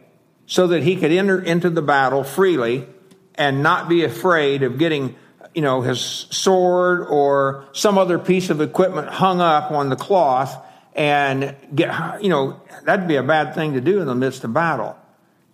so 0.45 0.67
that 0.67 0.81
he 0.83 0.95
could 0.95 1.11
enter 1.11 1.39
into 1.39 1.69
the 1.69 1.81
battle 1.81 2.23
freely 2.23 2.87
and 3.35 3.61
not 3.61 3.87
be 3.87 4.03
afraid 4.03 4.63
of 4.63 4.77
getting 4.77 5.15
you 5.53 5.61
know 5.61 5.81
his 5.81 5.99
sword 5.99 7.05
or 7.07 7.67
some 7.73 7.97
other 7.97 8.17
piece 8.17 8.49
of 8.49 8.61
equipment 8.61 9.09
hung 9.09 9.41
up 9.41 9.71
on 9.71 9.89
the 9.89 9.95
cloth 9.95 10.57
and 10.99 11.55
get, 11.73 12.21
you 12.21 12.27
know, 12.27 12.61
that'd 12.83 13.07
be 13.07 13.15
a 13.15 13.23
bad 13.23 13.55
thing 13.55 13.73
to 13.73 13.81
do 13.81 14.01
in 14.01 14.07
the 14.07 14.15
midst 14.15 14.43
of 14.43 14.53
battle, 14.53 14.97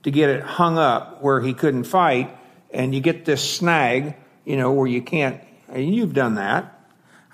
to 0.02 0.10
get 0.10 0.30
it 0.30 0.42
hung 0.42 0.80
up 0.80 1.22
where 1.22 1.40
he 1.40 1.54
couldn't 1.54 1.84
fight, 1.84 2.36
and 2.72 2.96
you 2.96 3.00
get 3.02 3.26
this 3.26 3.48
snag, 3.48 4.16
you 4.44 4.58
know, 4.58 4.72
where 4.72 4.88
you 4.88 5.04
can't, 5.04 5.40
and 5.70 5.94
you've 5.94 6.14
done 6.14 6.36
that. 6.36 6.75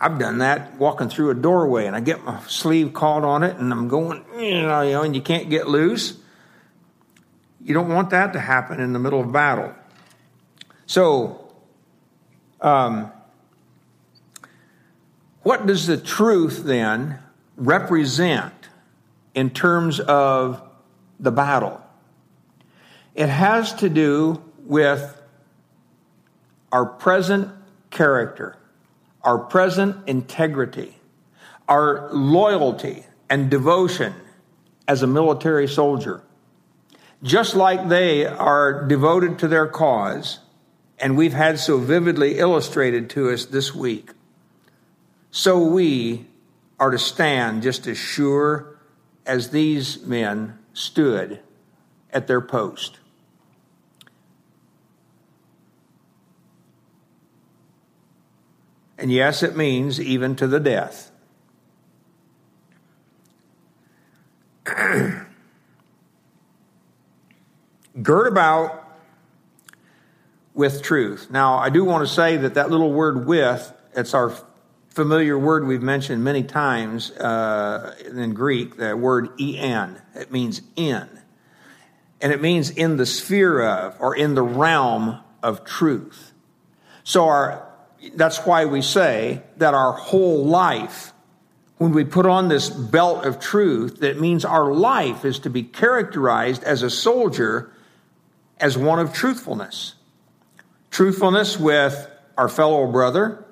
I've 0.03 0.17
done 0.17 0.39
that 0.39 0.77
walking 0.77 1.10
through 1.10 1.29
a 1.29 1.36
doorway 1.36 1.86
and 1.86 1.96
I 1.96 2.00
get 2.00 2.24
my 2.24 2.41
sleeve 2.48 2.91
caught 2.91 3.24
on 3.24 3.43
it 3.43 3.58
and 3.58 3.72
I'm 3.72 3.88
going, 3.88 4.25
you 4.36 4.63
know, 4.63 5.03
and 5.03 5.15
you 5.15 5.22
can't 5.22 5.48
get 5.48 5.67
loose. 5.67 6.17
You 7.63 7.75
don't 7.75 7.89
want 7.89 8.10
that 8.10 8.34
to 8.34 8.39
happen 8.39 8.79
in 8.79 8.93
the 8.93 9.00
middle 9.00 9.22
of 9.22 9.31
battle. 9.31 9.75
So, 10.88 11.53
um, 12.62 13.12
what 15.43 15.67
does 15.67 15.86
the 15.86 15.98
truth 15.98 16.63
then 16.63 17.20
represent 17.55 18.53
in 19.36 19.51
terms 19.51 20.00
of 20.00 20.63
the 21.20 21.31
battle? 21.31 21.79
It 23.13 23.29
has 23.29 23.74
to 23.75 23.89
do 23.89 24.43
with 24.65 25.22
our 26.72 26.86
present 26.86 27.50
character, 27.91 28.58
our 29.23 29.37
present 29.37 30.07
integrity, 30.07 30.97
our 31.67 32.11
loyalty 32.13 33.05
and 33.29 33.49
devotion 33.49 34.13
as 34.87 35.03
a 35.03 35.07
military 35.07 35.67
soldier. 35.67 36.23
Just 37.23 37.55
like 37.55 37.87
they 37.87 38.25
are 38.25 38.87
devoted 38.87 39.39
to 39.39 39.47
their 39.47 39.67
cause, 39.67 40.39
and 40.97 41.15
we've 41.15 41.33
had 41.33 41.59
so 41.59 41.77
vividly 41.77 42.39
illustrated 42.39 43.09
to 43.11 43.29
us 43.29 43.45
this 43.45 43.75
week, 43.75 44.09
so 45.29 45.63
we 45.63 46.25
are 46.79 46.89
to 46.89 46.97
stand 46.97 47.61
just 47.61 47.85
as 47.85 47.97
sure 47.97 48.79
as 49.25 49.51
these 49.51 50.01
men 50.03 50.57
stood 50.73 51.39
at 52.11 52.25
their 52.25 52.41
post. 52.41 53.00
And 59.01 59.12
yes, 59.12 59.41
it 59.41 59.58
means 59.58 60.00
even 60.00 60.36
to 60.36 60.46
the 60.46 60.60
death. 60.60 61.12
Gird 68.00 68.27
about 68.27 68.96
with 70.53 70.84
truth. 70.84 71.31
Now, 71.31 71.58
I 71.58 71.72
do 71.72 71.84
want 71.84 72.08
to 72.08 72.13
say 72.13 72.38
that 72.38 72.53
that 72.53 72.70
little 72.70 72.93
word 72.93 73.25
with, 73.25 73.74
it's 73.96 74.13
our 74.13 74.36
familiar 74.89 75.36
word 75.39 75.65
we've 75.65 75.81
mentioned 75.81 76.24
many 76.24 76.43
times 76.43 77.10
uh, 77.13 77.96
in 78.05 78.36
Greek, 78.36 78.77
the 78.77 78.96
word 78.96 79.29
en. 79.41 80.00
It 80.13 80.31
means 80.31 80.62
in. 80.75 81.10
And 82.22 82.31
it 82.31 82.39
means 82.39 82.70
in 82.70 82.98
the 82.98 83.08
sphere 83.08 83.63
of 83.67 83.96
or 84.00 84.15
in 84.15 84.36
the 84.36 84.43
realm 84.43 85.22
of 85.41 85.65
truth. 85.65 86.34
So 87.03 87.25
our, 87.25 87.70
that's 88.15 88.39
why 88.39 88.65
we 88.65 88.81
say 88.81 89.43
that 89.58 89.74
our 89.74 89.93
whole 89.93 90.46
life, 90.46 91.13
when 91.77 91.91
we 91.91 92.03
put 92.03 92.25
on 92.25 92.48
this 92.48 92.70
belt 92.70 93.25
of 93.25 93.39
truth, 93.39 94.00
that 94.00 94.20
means 94.20 94.43
our 94.46 94.74
life 94.74 95.25
is 95.25 95.39
to 95.39 95.50
be 95.50 95.63
characterized 95.63 96.63
as 96.63 96.84
a 96.84 96.89
soldier 96.89 97.72
as 98.60 98.77
one 98.77 99.00
of 99.00 99.13
truthfulness. 99.13 99.96
Truthfulness 100.89 101.60
with 101.60 102.10
our 102.38 102.50
fellow 102.50 102.91
brother, 102.91 103.46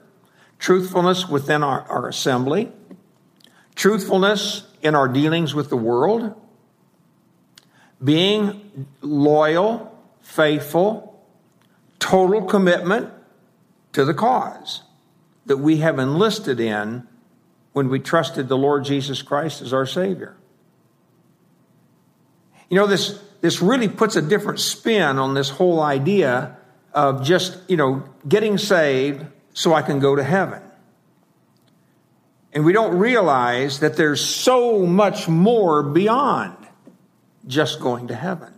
truthfulness 0.57 1.27
within 1.27 1.63
our, 1.63 1.81
our 1.81 2.07
assembly, 2.07 2.71
truthfulness 3.75 4.63
in 4.81 4.95
our 4.95 5.07
dealings 5.07 5.53
with 5.53 5.69
the 5.69 5.77
world, 5.77 6.33
being 8.03 8.87
loyal, 9.01 9.97
faithful, 10.21 11.23
total 11.99 12.43
commitment 12.43 13.11
to 13.99 14.05
the 14.05 14.13
cause 14.13 14.81
that 15.45 15.57
we 15.57 15.77
have 15.77 15.99
enlisted 15.99 16.57
in 16.57 17.05
when 17.73 17.89
we 17.89 17.99
trusted 17.99 18.47
the 18.47 18.57
Lord 18.57 18.85
Jesus 18.85 19.21
Christ 19.21 19.61
as 19.61 19.73
our 19.73 19.85
Savior. 19.85 20.37
You 22.69 22.77
know, 22.77 22.87
this, 22.87 23.21
this 23.41 23.61
really 23.61 23.89
puts 23.89 24.15
a 24.15 24.21
different 24.21 24.61
spin 24.61 25.19
on 25.19 25.33
this 25.33 25.49
whole 25.49 25.81
idea 25.81 26.55
of 26.93 27.25
just, 27.25 27.57
you 27.67 27.75
know, 27.75 28.05
getting 28.25 28.57
saved, 28.57 29.25
so 29.53 29.73
I 29.73 29.81
can 29.81 29.99
go 29.99 30.15
to 30.15 30.23
heaven. 30.23 30.61
And 32.53 32.63
we 32.63 32.71
don't 32.71 32.97
realize 32.97 33.81
that 33.81 33.97
there's 33.97 34.23
so 34.23 34.85
much 34.85 35.27
more 35.27 35.83
beyond 35.83 36.55
just 37.45 37.81
going 37.81 38.07
to 38.07 38.15
heaven. 38.15 38.53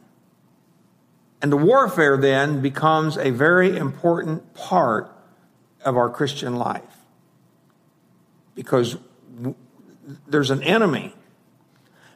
And 1.41 1.51
the 1.51 1.57
warfare 1.57 2.15
then 2.17 2.61
becomes 2.61 3.17
a 3.17 3.31
very 3.31 3.75
important 3.75 4.53
part 4.53 5.17
of 5.83 5.97
our 5.97 6.09
Christian 6.09 6.55
life 6.55 6.83
because 8.55 8.97
there's 10.27 10.51
an 10.51 10.63
enemy. 10.63 11.13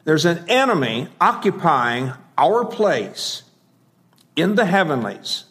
There's 0.04 0.24
an 0.24 0.48
enemy 0.48 1.08
occupying 1.20 2.12
our 2.38 2.64
place 2.64 3.42
in 4.34 4.54
the 4.54 4.66
heavenlies 4.66 5.44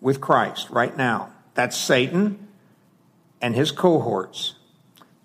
with 0.00 0.20
Christ 0.20 0.70
right 0.70 0.96
now. 0.96 1.30
That's 1.54 1.76
Satan 1.76 2.48
and 3.40 3.54
his 3.54 3.70
cohorts, 3.70 4.54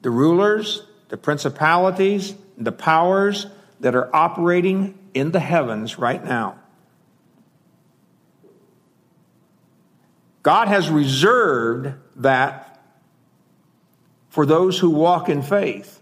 the 0.02 0.10
rulers, 0.10 0.84
the 1.10 1.18
principalities, 1.18 2.36
the 2.58 2.72
powers 2.72 3.48
that 3.80 3.96
are 3.96 4.14
operating 4.16 4.98
in 5.14 5.32
the 5.32 5.40
heavens 5.40 5.98
right 5.98 6.24
now. 6.24 6.60
God 10.46 10.68
has 10.68 10.92
reserved 10.92 11.96
that 12.18 12.80
for 14.30 14.46
those 14.46 14.78
who 14.78 14.92
walk 14.92 15.28
in 15.28 15.42
faith. 15.42 16.00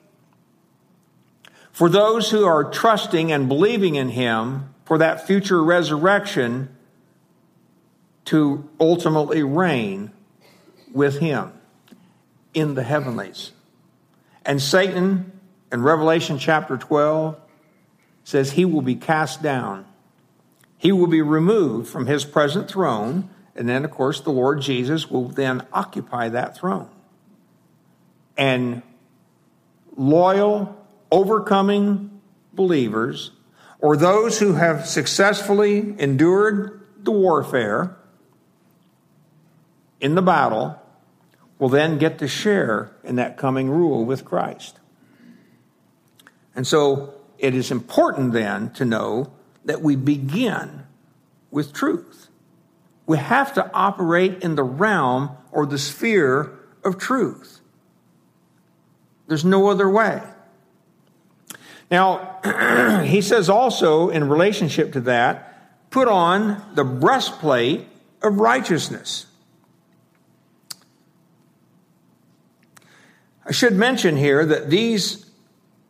For 1.71 1.87
those 1.87 2.29
who 2.29 2.43
are 2.43 2.65
trusting 2.65 3.31
and 3.31 3.47
believing 3.47 3.95
in 3.95 4.09
Him 4.09 4.73
for 4.83 4.97
that 4.97 5.25
future 5.25 5.63
resurrection 5.63 6.75
to 8.25 8.69
ultimately 8.81 9.43
reign 9.43 10.11
with 10.91 11.19
Him 11.19 11.53
in 12.53 12.73
the 12.73 12.83
heavenlies. 12.83 13.53
And 14.45 14.61
Satan, 14.61 15.39
in 15.71 15.83
Revelation 15.83 16.37
chapter 16.37 16.75
12, 16.75 17.39
says 18.25 18.51
he 18.51 18.65
will 18.65 18.81
be 18.81 18.95
cast 18.95 19.41
down. 19.41 19.85
He 20.77 20.91
will 20.91 21.07
be 21.07 21.21
removed 21.21 21.87
from 21.87 22.07
his 22.07 22.25
present 22.25 22.69
throne. 22.69 23.29
And 23.55 23.69
then, 23.69 23.85
of 23.85 23.91
course, 23.91 24.21
the 24.21 24.31
Lord 24.31 24.61
Jesus 24.61 25.09
will 25.09 25.27
then 25.27 25.65
occupy 25.71 26.29
that 26.29 26.57
throne. 26.57 26.89
And 28.35 28.81
loyal, 29.95 30.75
overcoming 31.11 32.21
believers, 32.51 33.31
or 33.79 33.95
those 33.95 34.39
who 34.39 34.53
have 34.53 34.87
successfully 34.87 35.95
endured 35.99 36.87
the 36.99 37.11
warfare 37.11 37.95
in 39.99 40.15
the 40.15 40.21
battle, 40.21 40.79
will 41.59 41.69
then 41.69 41.97
get 41.97 42.17
to 42.19 42.27
share 42.27 42.91
in 43.03 43.15
that 43.17 43.37
coming 43.37 43.69
rule 43.69 44.03
with 44.03 44.25
Christ. 44.25 44.79
And 46.55 46.65
so 46.65 47.13
it 47.37 47.55
is 47.55 47.71
important 47.71 48.33
then 48.33 48.71
to 48.71 48.85
know 48.85 49.31
that 49.65 49.81
we 49.81 49.95
begin 49.95 50.83
with 51.51 51.73
truth. 51.73 52.29
We 53.05 53.17
have 53.17 53.53
to 53.55 53.71
operate 53.73 54.43
in 54.43 54.55
the 54.55 54.63
realm 54.63 55.31
or 55.51 55.65
the 55.65 55.77
sphere 55.77 56.57
of 56.83 56.97
truth. 56.97 57.59
There's 59.27 59.45
no 59.45 59.69
other 59.69 59.89
way. 59.89 60.21
Now, 61.91 63.03
he 63.05 63.21
says 63.21 63.49
also 63.49 64.09
in 64.09 64.29
relationship 64.29 64.93
to 64.93 65.01
that, 65.01 65.89
put 65.89 66.07
on 66.07 66.63
the 66.75 66.83
breastplate 66.83 67.87
of 68.21 68.39
righteousness. 68.39 69.27
I 73.45 73.51
should 73.51 73.73
mention 73.73 74.15
here 74.15 74.45
that 74.45 74.69
these 74.69 75.29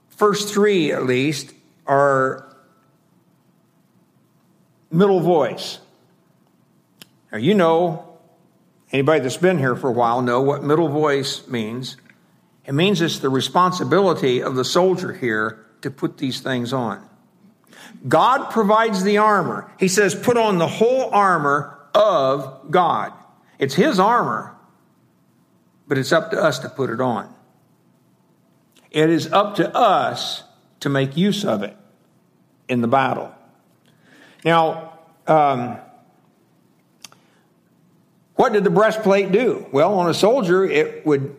first 0.09 0.53
three, 0.53 0.91
at 0.91 1.05
least, 1.05 1.53
are 1.85 2.53
middle 4.91 5.19
voice. 5.19 5.79
Now, 7.33 7.39
you 7.39 7.55
know, 7.55 8.19
anybody 8.91 9.21
that's 9.21 9.37
been 9.37 9.57
here 9.57 9.75
for 9.75 9.89
a 9.89 9.91
while 9.91 10.21
know 10.21 10.41
what 10.41 10.63
middle 10.63 10.87
voice 10.87 11.47
means. 11.47 11.97
It 12.63 12.73
means 12.73 13.01
it's 13.01 13.19
the 13.19 13.29
responsibility 13.29 14.43
of 14.43 14.55
the 14.55 14.63
soldier 14.63 15.11
here 15.11 15.65
to 15.81 15.89
put 15.89 16.19
these 16.19 16.41
things 16.41 16.71
on. 16.71 17.03
God 18.07 18.51
provides 18.51 19.03
the 19.03 19.17
armor. 19.17 19.69
He 19.79 19.87
says, 19.87 20.13
put 20.13 20.37
on 20.37 20.59
the 20.59 20.67
whole 20.67 21.09
armor 21.09 21.79
of 21.95 22.69
God. 22.69 23.13
It's 23.57 23.73
His 23.73 23.99
armor, 23.99 24.55
but 25.87 25.97
it's 25.97 26.11
up 26.11 26.29
to 26.31 26.41
us 26.41 26.59
to 26.59 26.69
put 26.69 26.91
it 26.91 27.01
on. 27.01 27.33
It 28.91 29.09
is 29.09 29.31
up 29.31 29.55
to 29.55 29.75
us 29.75 30.43
to 30.81 30.89
make 30.89 31.17
use 31.17 31.43
of 31.45 31.63
it 31.63 31.75
in 32.69 32.81
the 32.81 32.87
battle. 32.87 33.33
Now, 34.45 34.99
um, 35.25 35.79
what 38.35 38.53
did 38.53 38.63
the 38.63 38.69
breastplate 38.69 39.31
do? 39.31 39.65
Well, 39.71 39.99
on 39.99 40.09
a 40.09 40.13
soldier, 40.13 40.63
it 40.63 41.05
would 41.05 41.35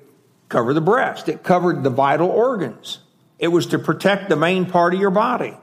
cover 0.49 0.75
the 0.75 0.81
breast, 0.81 1.29
it 1.29 1.43
covered 1.43 1.83
the 1.83 1.91
vital 1.91 2.29
organs, 2.29 3.01
it 3.39 3.49
was 3.49 3.67
to 3.67 3.79
protect 3.79 4.29
the 4.29 4.37
main 4.37 4.67
part 4.67 4.95
of 4.95 5.01
your 5.01 5.11
body. 5.11 5.57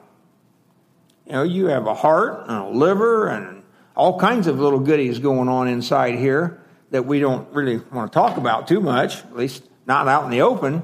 You 1.25 1.31
know, 1.33 1.43
you 1.43 1.67
have 1.67 1.87
a 1.87 1.93
heart 1.93 2.47
and 2.47 2.57
a 2.57 2.67
liver 2.67 3.27
and 3.27 3.63
all 3.95 4.19
kinds 4.19 4.47
of 4.47 4.59
little 4.59 4.79
goodies 4.79 5.19
going 5.19 5.47
on 5.47 5.67
inside 5.67 6.15
here 6.15 6.61
that 6.89 7.05
we 7.05 7.19
don't 7.19 7.47
really 7.53 7.77
want 7.77 8.11
to 8.11 8.13
talk 8.13 8.37
about 8.37 8.67
too 8.67 8.81
much, 8.81 9.19
at 9.19 9.35
least 9.35 9.63
not 9.85 10.07
out 10.07 10.25
in 10.25 10.31
the 10.31 10.41
open 10.41 10.83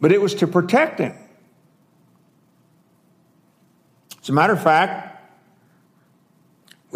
but 0.00 0.12
it 0.12 0.20
was 0.20 0.34
to 0.36 0.46
protect 0.46 0.98
him. 0.98 1.14
As 4.22 4.28
a 4.28 4.32
matter 4.32 4.52
of 4.52 4.62
fact, 4.62 5.15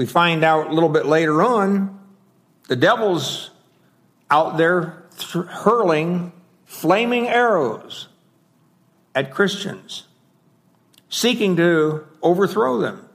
we 0.01 0.07
find 0.07 0.43
out 0.45 0.69
a 0.69 0.73
little 0.73 0.89
bit 0.89 1.05
later 1.05 1.43
on 1.43 2.01
the 2.69 2.75
devil's 2.75 3.51
out 4.31 4.57
there 4.57 5.05
th- 5.19 5.45
hurling 5.45 6.33
flaming 6.65 7.29
arrows 7.29 8.09
at 9.15 9.31
Christians, 9.31 10.07
seeking 11.11 11.55
to 11.57 12.07
overthrow 12.23 12.79
them. 12.79 13.11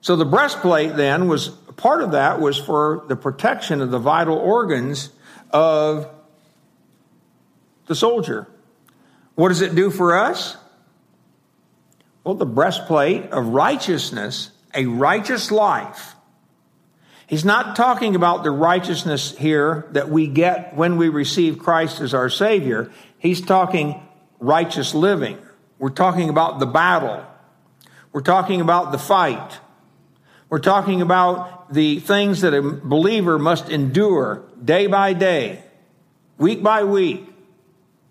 So 0.00 0.16
the 0.16 0.24
breastplate 0.24 0.96
then 0.96 1.28
was 1.28 1.50
part 1.76 2.00
of 2.00 2.12
that 2.12 2.40
was 2.40 2.56
for 2.56 3.04
the 3.08 3.16
protection 3.16 3.82
of 3.82 3.90
the 3.90 3.98
vital 3.98 4.38
organs 4.38 5.10
of 5.50 6.08
the 7.88 7.94
soldier. 7.94 8.48
What 9.34 9.50
does 9.50 9.60
it 9.60 9.74
do 9.74 9.90
for 9.90 10.16
us? 10.16 10.56
Well, 12.24 12.36
the 12.36 12.46
breastplate 12.46 13.30
of 13.32 13.48
righteousness, 13.48 14.52
a 14.78 14.86
righteous 14.86 15.50
life. 15.50 16.14
He's 17.26 17.44
not 17.44 17.74
talking 17.74 18.14
about 18.14 18.44
the 18.44 18.52
righteousness 18.52 19.36
here 19.36 19.88
that 19.90 20.08
we 20.08 20.28
get 20.28 20.76
when 20.76 20.96
we 20.96 21.08
receive 21.08 21.58
Christ 21.58 22.00
as 22.00 22.14
our 22.14 22.30
Savior. 22.30 22.92
He's 23.18 23.40
talking 23.40 24.00
righteous 24.38 24.94
living. 24.94 25.36
We're 25.80 25.90
talking 25.90 26.28
about 26.28 26.60
the 26.60 26.66
battle. 26.66 27.26
We're 28.12 28.20
talking 28.20 28.60
about 28.60 28.92
the 28.92 28.98
fight. 28.98 29.58
We're 30.48 30.60
talking 30.60 31.02
about 31.02 31.74
the 31.74 31.98
things 31.98 32.42
that 32.42 32.54
a 32.54 32.62
believer 32.62 33.36
must 33.36 33.68
endure 33.68 34.44
day 34.64 34.86
by 34.86 35.12
day, 35.12 35.64
week 36.38 36.62
by 36.62 36.84
week, 36.84 37.26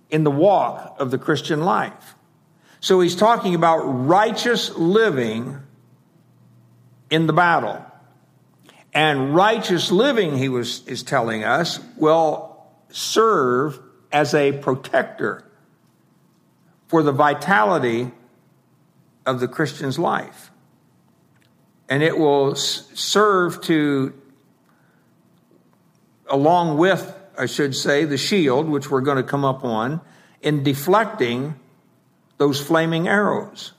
in 0.09 0.25
the 0.25 0.31
walk 0.31 0.97
of 0.99 1.11
the 1.11 1.17
Christian 1.17 1.61
life. 1.61 2.15
So 2.81 2.99
he's 2.99 3.15
talking 3.15 3.55
about 3.55 3.79
righteous 3.85 4.75
living 4.75 5.63
in 7.09 7.27
the 7.27 7.33
battle. 7.33 7.85
And 8.93 9.35
righteous 9.35 9.91
living, 9.91 10.37
he 10.37 10.49
was, 10.49 10.85
is 10.87 11.03
telling 11.03 11.43
us, 11.43 11.79
will 11.97 12.65
serve 12.89 13.79
as 14.11 14.33
a 14.33 14.53
protector 14.53 15.43
for 16.87 17.03
the 17.03 17.11
vitality 17.11 18.11
of 19.25 19.39
the 19.39 19.47
Christian's 19.47 19.99
life. 19.99 20.51
And 21.89 22.01
it 22.01 22.17
will 22.17 22.55
serve 22.55 23.61
to, 23.63 24.13
along 26.29 26.77
with 26.77 27.13
I 27.37 27.45
should 27.45 27.75
say, 27.75 28.05
the 28.05 28.17
shield, 28.17 28.67
which 28.67 28.89
we're 28.89 29.01
going 29.01 29.17
to 29.17 29.23
come 29.23 29.45
up 29.45 29.63
on, 29.63 30.01
in 30.41 30.63
deflecting 30.63 31.55
those 32.37 32.59
flaming 32.59 33.07
arrows, 33.07 33.73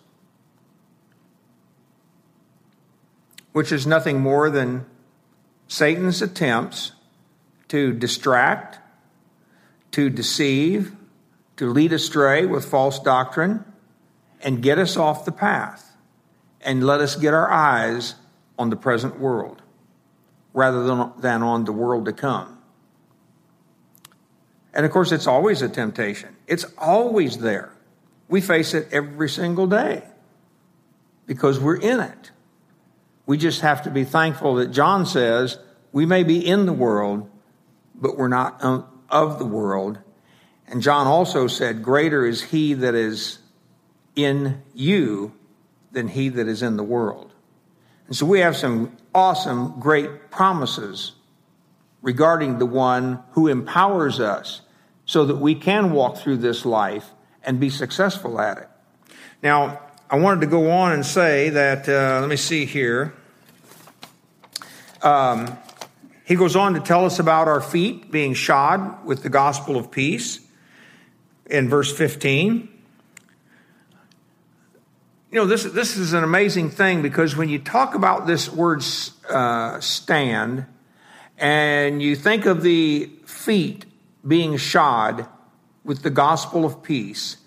which 3.58 3.72
is 3.72 3.88
nothing 3.88 4.20
more 4.20 4.50
than 4.50 4.86
Satan's 5.66 6.22
attempts 6.22 6.92
to 7.66 7.92
distract, 7.92 8.78
to 9.90 10.08
deceive, 10.08 10.92
to 11.56 11.68
lead 11.68 11.92
astray 11.92 12.46
with 12.46 12.64
false 12.64 13.00
doctrine, 13.00 13.64
and 14.44 14.62
get 14.62 14.78
us 14.78 14.96
off 14.96 15.24
the 15.24 15.32
path, 15.32 15.96
and 16.60 16.86
let 16.86 17.00
us 17.00 17.16
get 17.16 17.34
our 17.34 17.50
eyes 17.50 18.14
on 18.60 18.70
the 18.70 18.76
present 18.76 19.18
world 19.18 19.60
rather 20.54 20.84
than, 20.84 21.10
than 21.18 21.42
on 21.42 21.64
the 21.64 21.72
world 21.72 22.04
to 22.04 22.12
come. 22.12 22.60
And 24.72 24.86
of 24.86 24.92
course, 24.92 25.10
it's 25.10 25.26
always 25.26 25.62
a 25.62 25.68
temptation, 25.68 26.36
it's 26.46 26.64
always 26.78 27.38
there. 27.38 27.72
We 28.28 28.40
face 28.40 28.72
it 28.72 28.86
every 28.92 29.28
single 29.28 29.66
day. 29.66 30.04
because 31.26 31.58
we're 31.58 31.80
in 31.80 31.98
it. 31.98 32.30
We 33.28 33.36
just 33.36 33.60
have 33.60 33.82
to 33.82 33.90
be 33.90 34.04
thankful 34.04 34.54
that 34.54 34.68
John 34.68 35.04
says 35.04 35.58
we 35.92 36.06
may 36.06 36.22
be 36.22 36.44
in 36.44 36.64
the 36.64 36.72
world, 36.72 37.28
but 37.94 38.16
we're 38.16 38.26
not 38.28 38.58
of 39.10 39.38
the 39.38 39.44
world. 39.44 39.98
And 40.66 40.80
John 40.80 41.06
also 41.06 41.46
said, 41.46 41.82
Greater 41.82 42.24
is 42.24 42.42
he 42.44 42.72
that 42.72 42.94
is 42.94 43.38
in 44.16 44.62
you 44.72 45.34
than 45.92 46.08
he 46.08 46.30
that 46.30 46.48
is 46.48 46.62
in 46.62 46.78
the 46.78 46.82
world. 46.82 47.30
And 48.06 48.16
so 48.16 48.24
we 48.24 48.40
have 48.40 48.56
some 48.56 48.96
awesome, 49.14 49.78
great 49.78 50.30
promises 50.30 51.12
regarding 52.00 52.58
the 52.58 52.66
one 52.66 53.22
who 53.32 53.46
empowers 53.46 54.20
us 54.20 54.62
so 55.04 55.26
that 55.26 55.36
we 55.36 55.54
can 55.54 55.92
walk 55.92 56.16
through 56.16 56.38
this 56.38 56.64
life 56.64 57.10
and 57.42 57.60
be 57.60 57.68
successful 57.68 58.40
at 58.40 58.56
it. 58.56 58.68
Now, 59.42 59.82
I 60.10 60.16
wanted 60.16 60.40
to 60.40 60.46
go 60.46 60.70
on 60.70 60.92
and 60.92 61.04
say 61.04 61.50
that, 61.50 61.86
uh, 61.86 62.20
let 62.20 62.30
me 62.30 62.36
see 62.36 62.64
here. 62.64 63.12
Um, 65.02 65.56
he 66.24 66.34
goes 66.34 66.56
on 66.56 66.74
to 66.74 66.80
tell 66.80 67.04
us 67.04 67.18
about 67.18 67.48
our 67.48 67.60
feet 67.60 68.10
being 68.10 68.34
shod 68.34 69.04
with 69.04 69.22
the 69.22 69.30
gospel 69.30 69.76
of 69.76 69.90
peace 69.90 70.40
in 71.46 71.68
verse 71.68 71.90
15. 71.96 72.68
You 75.30 75.38
know, 75.38 75.46
this, 75.46 75.64
this 75.64 75.96
is 75.96 76.12
an 76.12 76.24
amazing 76.24 76.70
thing 76.70 77.02
because 77.02 77.36
when 77.36 77.48
you 77.48 77.58
talk 77.58 77.94
about 77.94 78.26
this 78.26 78.50
word 78.50 78.82
uh, 79.28 79.80
stand 79.80 80.66
and 81.36 82.02
you 82.02 82.16
think 82.16 82.46
of 82.46 82.62
the 82.62 83.10
feet 83.24 83.84
being 84.26 84.56
shod 84.56 85.26
with 85.84 86.02
the 86.02 86.10
gospel 86.10 86.64
of 86.64 86.82
peace, 86.82 87.38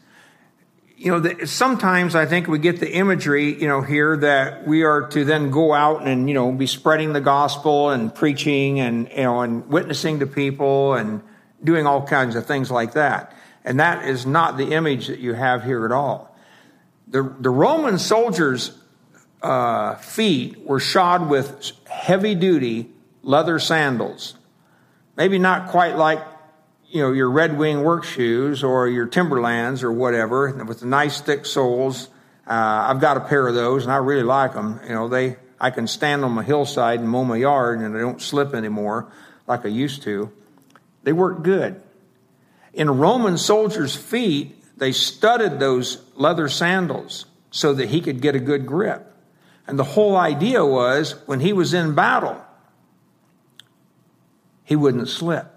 you 1.01 1.09
know, 1.09 1.19
the, 1.19 1.47
sometimes 1.47 2.13
I 2.13 2.27
think 2.27 2.47
we 2.47 2.59
get 2.59 2.79
the 2.79 2.93
imagery, 2.93 3.59
you 3.59 3.67
know, 3.67 3.81
here 3.81 4.15
that 4.17 4.67
we 4.67 4.83
are 4.83 5.07
to 5.07 5.25
then 5.25 5.49
go 5.49 5.73
out 5.73 6.05
and, 6.05 6.29
you 6.29 6.35
know, 6.35 6.51
be 6.51 6.67
spreading 6.67 7.11
the 7.11 7.21
gospel 7.21 7.89
and 7.89 8.13
preaching 8.13 8.79
and, 8.79 9.09
you 9.09 9.23
know, 9.23 9.41
and 9.41 9.67
witnessing 9.67 10.19
to 10.19 10.27
people 10.27 10.93
and 10.93 11.23
doing 11.63 11.87
all 11.87 12.05
kinds 12.05 12.35
of 12.35 12.45
things 12.45 12.69
like 12.69 12.93
that. 12.93 13.35
And 13.65 13.79
that 13.79 14.07
is 14.07 14.27
not 14.27 14.57
the 14.57 14.73
image 14.73 15.07
that 15.07 15.17
you 15.17 15.33
have 15.33 15.63
here 15.63 15.87
at 15.87 15.91
all. 15.91 16.37
The, 17.07 17.23
the 17.39 17.49
Roman 17.49 17.97
soldiers' 17.97 18.77
uh, 19.41 19.95
feet 19.95 20.63
were 20.67 20.79
shod 20.79 21.27
with 21.27 21.71
heavy 21.89 22.35
duty 22.35 22.91
leather 23.23 23.57
sandals. 23.57 24.35
Maybe 25.17 25.39
not 25.39 25.69
quite 25.69 25.97
like 25.97 26.21
you 26.91 27.01
know, 27.01 27.13
your 27.13 27.31
Red 27.31 27.57
Wing 27.57 27.83
work 27.83 28.03
shoes 28.03 28.63
or 28.63 28.87
your 28.87 29.05
Timberlands 29.05 29.81
or 29.81 29.91
whatever 29.91 30.51
with 30.65 30.81
the 30.81 30.85
nice 30.85 31.21
thick 31.21 31.45
soles. 31.45 32.09
Uh, 32.45 32.87
I've 32.89 32.99
got 32.99 33.15
a 33.15 33.21
pair 33.21 33.47
of 33.47 33.55
those 33.55 33.83
and 33.83 33.93
I 33.93 33.97
really 33.97 34.23
like 34.23 34.53
them. 34.53 34.81
You 34.83 34.93
know, 34.93 35.07
they, 35.07 35.37
I 35.59 35.69
can 35.69 35.87
stand 35.87 36.25
on 36.25 36.33
my 36.33 36.43
hillside 36.43 36.99
and 36.99 37.07
mow 37.07 37.23
my 37.23 37.37
yard 37.37 37.79
and 37.79 37.95
I 37.95 37.99
don't 37.99 38.21
slip 38.21 38.53
anymore 38.53 39.09
like 39.47 39.65
I 39.65 39.69
used 39.69 40.03
to. 40.03 40.33
They 41.03 41.13
work 41.13 41.43
good. 41.43 41.81
In 42.73 42.89
Roman 42.89 43.37
soldier's 43.37 43.95
feet, 43.95 44.57
they 44.77 44.91
studded 44.91 45.59
those 45.59 46.01
leather 46.15 46.49
sandals 46.49 47.25
so 47.51 47.73
that 47.73 47.89
he 47.89 48.01
could 48.01 48.21
get 48.21 48.35
a 48.35 48.39
good 48.39 48.65
grip. 48.65 49.07
And 49.65 49.79
the 49.79 49.83
whole 49.85 50.17
idea 50.17 50.65
was 50.65 51.15
when 51.25 51.39
he 51.39 51.53
was 51.53 51.73
in 51.73 51.95
battle, 51.95 52.43
he 54.65 54.75
wouldn't 54.75 55.07
slip. 55.07 55.50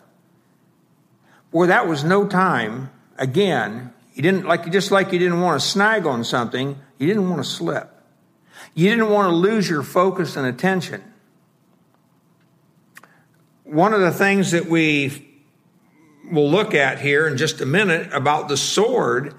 Boy, 1.55 1.69
that 1.69 1.87
was 1.87 2.03
no 2.03 2.27
time. 2.27 2.91
Again, 3.17 3.93
you 4.13 4.23
didn't 4.23 4.45
like 4.45 4.71
just 4.73 4.91
like 4.91 5.13
you 5.13 5.21
didn't 5.21 5.41
want 5.41 5.61
to 5.61 5.65
snag 5.65 6.05
on 6.05 6.25
something, 6.25 6.77
you 6.99 7.07
didn't 7.07 7.31
want 7.31 7.45
to 7.45 7.49
slip. 7.49 7.91
You 8.75 8.91
didn't 8.91 9.09
want 9.09 9.31
to 9.31 9.37
lose 9.37 9.71
your 9.71 9.85
focus 9.85 10.35
and 10.35 10.49
attention. 10.49 11.01
One 13.63 13.95
of 13.95 14.01
the 14.01 14.11
things 14.11 14.51
that 14.51 14.67
we 14.67 15.29
will 16.29 16.51
look 16.51 16.75
at 16.75 17.01
here 17.01 17.29
in 17.29 17.37
just 17.37 17.61
a 17.61 17.67
minute 17.67 18.13
about 18.13 18.49
the 18.49 18.57
sword, 18.57 19.35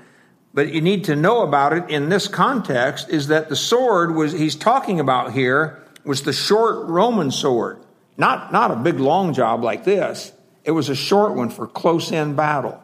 but 0.53 0.71
you 0.73 0.79
need 0.79 1.03
to 1.05 1.17
know 1.17 1.41
about 1.41 1.73
it 1.73 1.89
in 1.89 2.07
this 2.07 2.29
context, 2.29 3.09
is 3.09 3.27
that 3.27 3.49
the 3.49 3.57
sword 3.57 4.15
was 4.15 4.31
he's 4.31 4.55
talking 4.55 5.01
about 5.01 5.33
here 5.33 5.83
was 6.05 6.23
the 6.23 6.31
short 6.31 6.87
Roman 6.87 7.29
sword. 7.29 7.81
Not, 8.15 8.53
not 8.53 8.71
a 8.71 8.77
big 8.77 9.01
long 9.01 9.33
job 9.33 9.65
like 9.65 9.83
this. 9.83 10.31
It 10.65 10.71
was 10.71 10.89
a 10.89 10.95
short 10.95 11.35
one 11.35 11.49
for 11.49 11.67
close 11.67 12.11
in 12.11 12.35
battle. 12.35 12.83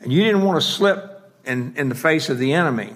And 0.00 0.12
you 0.12 0.22
didn't 0.22 0.42
want 0.42 0.60
to 0.60 0.66
slip 0.66 1.32
in, 1.44 1.74
in 1.76 1.88
the 1.88 1.94
face 1.94 2.28
of 2.28 2.38
the 2.38 2.52
enemy. 2.52 2.94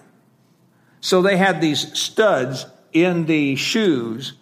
So 1.01 1.23
they 1.23 1.37
had 1.37 1.61
these 1.61 1.99
studs 1.99 2.67
in 2.93 3.27
the 3.27 3.57
shoes, 3.57 4.35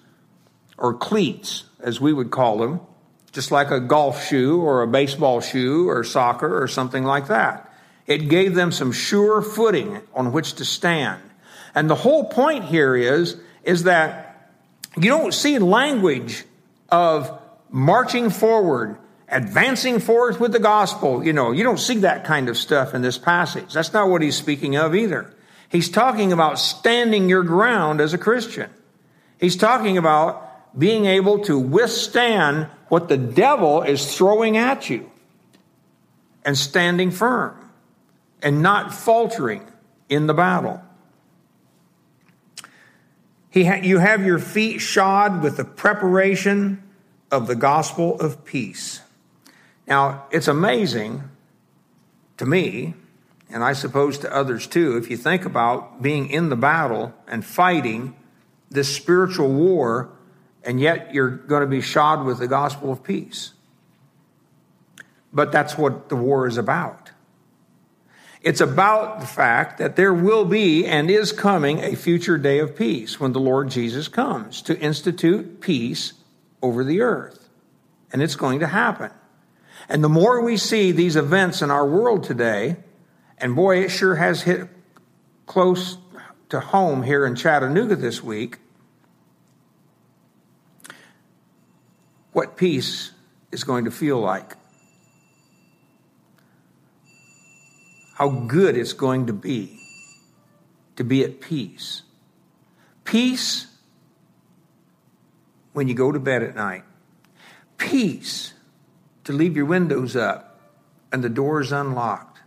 or 0.78 0.94
cleats, 0.94 1.64
as 1.80 2.00
we 2.00 2.12
would 2.12 2.30
call 2.30 2.58
them, 2.58 2.80
just 3.32 3.50
like 3.50 3.70
a 3.70 3.80
golf 3.80 4.26
shoe 4.26 4.60
or 4.60 4.82
a 4.82 4.86
baseball 4.86 5.40
shoe 5.40 5.88
or 5.88 6.04
soccer 6.04 6.62
or 6.62 6.68
something 6.68 7.04
like 7.04 7.28
that. 7.28 7.72
It 8.06 8.28
gave 8.28 8.54
them 8.54 8.72
some 8.72 8.92
sure 8.92 9.42
footing 9.42 10.00
on 10.14 10.32
which 10.32 10.54
to 10.54 10.64
stand. 10.64 11.22
And 11.74 11.90
the 11.90 11.94
whole 11.94 12.24
point 12.24 12.64
here 12.64 12.96
is, 12.96 13.36
is 13.62 13.84
that 13.84 14.52
you 14.96 15.10
don't 15.10 15.34
see 15.34 15.58
language 15.58 16.44
of 16.88 17.38
marching 17.70 18.30
forward 18.30 18.96
advancing 19.28 19.98
forth 19.98 20.40
with 20.40 20.52
the 20.52 20.58
gospel. 20.58 21.24
You 21.24 21.32
know, 21.32 21.52
you 21.52 21.64
don't 21.64 21.80
see 21.80 21.98
that 21.98 22.24
kind 22.24 22.48
of 22.48 22.56
stuff 22.56 22.94
in 22.94 23.02
this 23.02 23.18
passage. 23.18 23.72
That's 23.72 23.92
not 23.92 24.08
what 24.08 24.22
he's 24.22 24.36
speaking 24.36 24.76
of 24.76 24.94
either. 24.94 25.32
He's 25.68 25.88
talking 25.88 26.32
about 26.32 26.58
standing 26.58 27.28
your 27.28 27.42
ground 27.42 28.00
as 28.00 28.14
a 28.14 28.18
Christian. 28.18 28.70
He's 29.38 29.56
talking 29.56 29.98
about 29.98 30.78
being 30.78 31.06
able 31.06 31.40
to 31.40 31.58
withstand 31.58 32.68
what 32.88 33.08
the 33.08 33.16
devil 33.16 33.82
is 33.82 34.16
throwing 34.16 34.56
at 34.56 34.88
you 34.88 35.10
and 36.44 36.56
standing 36.56 37.10
firm 37.10 37.70
and 38.42 38.62
not 38.62 38.94
faltering 38.94 39.66
in 40.08 40.26
the 40.26 40.34
battle. 40.34 40.82
Ha- 43.54 43.80
you 43.82 43.98
have 43.98 44.24
your 44.24 44.38
feet 44.38 44.80
shod 44.80 45.42
with 45.42 45.56
the 45.56 45.64
preparation 45.64 46.82
of 47.30 47.46
the 47.46 47.56
gospel 47.56 48.20
of 48.20 48.44
peace. 48.44 49.00
Now, 49.86 50.26
it's 50.30 50.48
amazing 50.48 51.24
to 52.38 52.46
me, 52.46 52.94
and 53.50 53.62
I 53.62 53.72
suppose 53.72 54.18
to 54.18 54.34
others 54.34 54.66
too, 54.66 54.96
if 54.96 55.10
you 55.10 55.16
think 55.16 55.44
about 55.44 56.02
being 56.02 56.28
in 56.28 56.48
the 56.48 56.56
battle 56.56 57.14
and 57.28 57.44
fighting 57.44 58.16
this 58.70 58.94
spiritual 58.94 59.52
war, 59.52 60.10
and 60.64 60.80
yet 60.80 61.14
you're 61.14 61.30
going 61.30 61.60
to 61.60 61.68
be 61.68 61.80
shod 61.80 62.24
with 62.24 62.38
the 62.38 62.48
gospel 62.48 62.90
of 62.92 63.04
peace. 63.04 63.52
But 65.32 65.52
that's 65.52 65.78
what 65.78 66.08
the 66.08 66.16
war 66.16 66.46
is 66.46 66.56
about. 66.56 67.12
It's 68.42 68.60
about 68.60 69.20
the 69.20 69.26
fact 69.26 69.78
that 69.78 69.96
there 69.96 70.14
will 70.14 70.44
be 70.44 70.86
and 70.86 71.10
is 71.10 71.32
coming 71.32 71.80
a 71.80 71.96
future 71.96 72.38
day 72.38 72.58
of 72.58 72.76
peace 72.76 73.18
when 73.18 73.32
the 73.32 73.40
Lord 73.40 73.70
Jesus 73.70 74.08
comes 74.08 74.62
to 74.62 74.78
institute 74.78 75.60
peace 75.60 76.12
over 76.62 76.84
the 76.84 77.00
earth. 77.00 77.48
And 78.12 78.22
it's 78.22 78.36
going 78.36 78.60
to 78.60 78.66
happen. 78.66 79.10
And 79.88 80.02
the 80.02 80.08
more 80.08 80.42
we 80.42 80.56
see 80.56 80.92
these 80.92 81.16
events 81.16 81.62
in 81.62 81.70
our 81.70 81.86
world 81.86 82.24
today, 82.24 82.76
and 83.38 83.54
boy, 83.54 83.84
it 83.84 83.90
sure 83.90 84.16
has 84.16 84.42
hit 84.42 84.68
close 85.46 85.98
to 86.48 86.60
home 86.60 87.02
here 87.02 87.26
in 87.26 87.36
Chattanooga 87.36 87.96
this 87.96 88.22
week, 88.22 88.58
what 92.32 92.56
peace 92.56 93.12
is 93.52 93.64
going 93.64 93.84
to 93.84 93.90
feel 93.90 94.20
like. 94.20 94.54
How 98.14 98.28
good 98.28 98.76
it's 98.76 98.92
going 98.92 99.26
to 99.26 99.32
be 99.32 99.78
to 100.96 101.04
be 101.04 101.22
at 101.22 101.40
peace. 101.40 102.02
Peace 103.04 103.66
when 105.72 105.88
you 105.88 105.94
go 105.94 106.10
to 106.10 106.18
bed 106.18 106.42
at 106.42 106.56
night. 106.56 106.84
Peace 107.76 108.54
to 109.26 109.32
leave 109.32 109.56
your 109.56 109.66
windows 109.66 110.16
up 110.16 110.60
and 111.12 111.22
the 111.22 111.28
doors 111.28 111.72
unlocked 111.72 112.40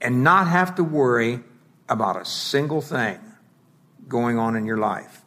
and 0.00 0.22
not 0.22 0.48
have 0.48 0.74
to 0.74 0.84
worry 0.84 1.40
about 1.88 2.20
a 2.20 2.24
single 2.24 2.80
thing 2.80 3.18
going 4.08 4.38
on 4.38 4.56
in 4.56 4.66
your 4.66 4.78
life. 4.78 5.22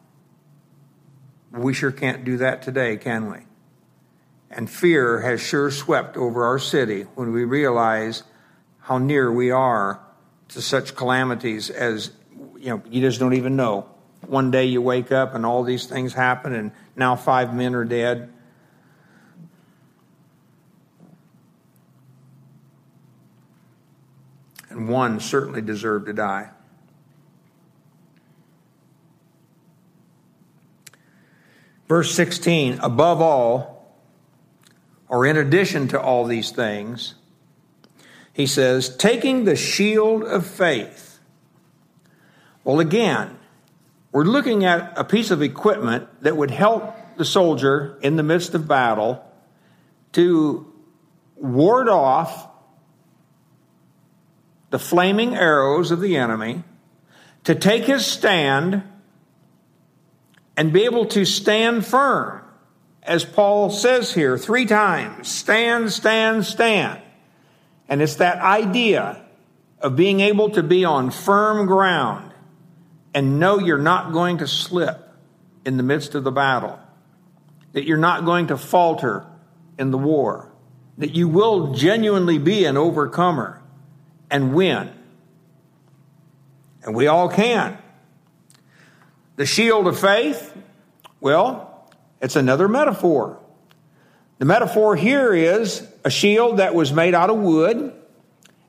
We 1.50 1.72
sure 1.72 1.90
can't 1.90 2.24
do 2.24 2.36
that 2.38 2.62
today, 2.62 2.98
can 2.98 3.30
we? 3.30 3.38
And 4.50 4.68
fear 4.68 5.20
has 5.20 5.40
sure 5.40 5.70
swept 5.70 6.16
over 6.16 6.44
our 6.44 6.58
city 6.58 7.02
when 7.14 7.32
we 7.32 7.44
realize 7.44 8.22
how 8.80 8.98
near 8.98 9.32
we 9.32 9.50
are 9.50 10.00
to 10.48 10.60
such 10.60 10.94
calamities 10.94 11.70
as, 11.70 12.10
you 12.58 12.68
know, 12.68 12.82
you 12.90 13.00
just 13.00 13.18
don't 13.18 13.34
even 13.34 13.56
know. 13.56 13.88
One 14.26 14.50
day 14.50 14.66
you 14.66 14.82
wake 14.82 15.10
up 15.10 15.34
and 15.34 15.46
all 15.46 15.62
these 15.62 15.86
things 15.86 16.12
happen, 16.12 16.52
and 16.52 16.72
now 16.94 17.16
five 17.16 17.54
men 17.54 17.74
are 17.74 17.84
dead. 17.84 18.32
And 24.76 24.88
one 24.88 25.18
certainly 25.20 25.62
deserved 25.62 26.06
to 26.06 26.12
die. 26.12 26.50
Verse 31.88 32.14
16, 32.14 32.80
above 32.80 33.20
all, 33.20 33.96
or 35.08 35.24
in 35.24 35.36
addition 35.36 35.88
to 35.88 36.00
all 36.00 36.24
these 36.24 36.50
things, 36.50 37.14
he 38.32 38.46
says, 38.46 38.94
taking 38.96 39.44
the 39.44 39.56
shield 39.56 40.24
of 40.24 40.46
faith. 40.46 41.20
Well, 42.64 42.80
again, 42.80 43.38
we're 44.12 44.24
looking 44.24 44.64
at 44.64 44.92
a 44.96 45.04
piece 45.04 45.30
of 45.30 45.42
equipment 45.42 46.08
that 46.22 46.36
would 46.36 46.50
help 46.50 46.94
the 47.16 47.24
soldier 47.24 47.98
in 48.02 48.16
the 48.16 48.22
midst 48.22 48.54
of 48.54 48.68
battle 48.68 49.24
to 50.12 50.70
ward 51.36 51.88
off 51.88 52.48
the 54.70 54.78
flaming 54.78 55.34
arrows 55.34 55.90
of 55.90 56.00
the 56.00 56.16
enemy, 56.16 56.62
to 57.44 57.54
take 57.54 57.84
his 57.84 58.04
stand 58.04 58.82
and 60.56 60.72
be 60.72 60.84
able 60.84 61.06
to 61.06 61.24
stand 61.24 61.86
firm, 61.86 62.42
as 63.02 63.24
Paul 63.24 63.70
says 63.70 64.12
here 64.14 64.36
three 64.36 64.66
times 64.66 65.28
stand, 65.28 65.92
stand, 65.92 66.44
stand. 66.44 67.00
And 67.88 68.02
it's 68.02 68.16
that 68.16 68.38
idea 68.38 69.22
of 69.80 69.94
being 69.94 70.20
able 70.20 70.50
to 70.50 70.62
be 70.62 70.84
on 70.84 71.10
firm 71.10 71.66
ground 71.66 72.32
and 73.14 73.38
know 73.38 73.58
you're 73.60 73.78
not 73.78 74.12
going 74.12 74.38
to 74.38 74.48
slip 74.48 75.08
in 75.64 75.76
the 75.76 75.82
midst 75.82 76.14
of 76.14 76.24
the 76.24 76.32
battle, 76.32 76.78
that 77.72 77.84
you're 77.84 77.96
not 77.96 78.24
going 78.24 78.48
to 78.48 78.56
falter 78.56 79.26
in 79.78 79.90
the 79.90 79.98
war, 79.98 80.52
that 80.98 81.14
you 81.14 81.28
will 81.28 81.74
genuinely 81.74 82.38
be 82.38 82.64
an 82.64 82.76
overcomer 82.76 83.62
and 84.30 84.54
win. 84.54 84.90
And 86.82 86.94
we 86.94 87.06
all 87.06 87.28
can. 87.28 87.78
The 89.36 89.46
shield 89.46 89.86
of 89.86 89.98
faith, 89.98 90.56
well, 91.20 91.90
it's 92.20 92.36
another 92.36 92.68
metaphor. 92.68 93.38
The 94.38 94.44
metaphor 94.44 94.96
here 94.96 95.34
is 95.34 95.86
a 96.04 96.10
shield 96.10 96.58
that 96.58 96.74
was 96.74 96.92
made 96.92 97.14
out 97.14 97.30
of 97.30 97.38
wood 97.38 97.92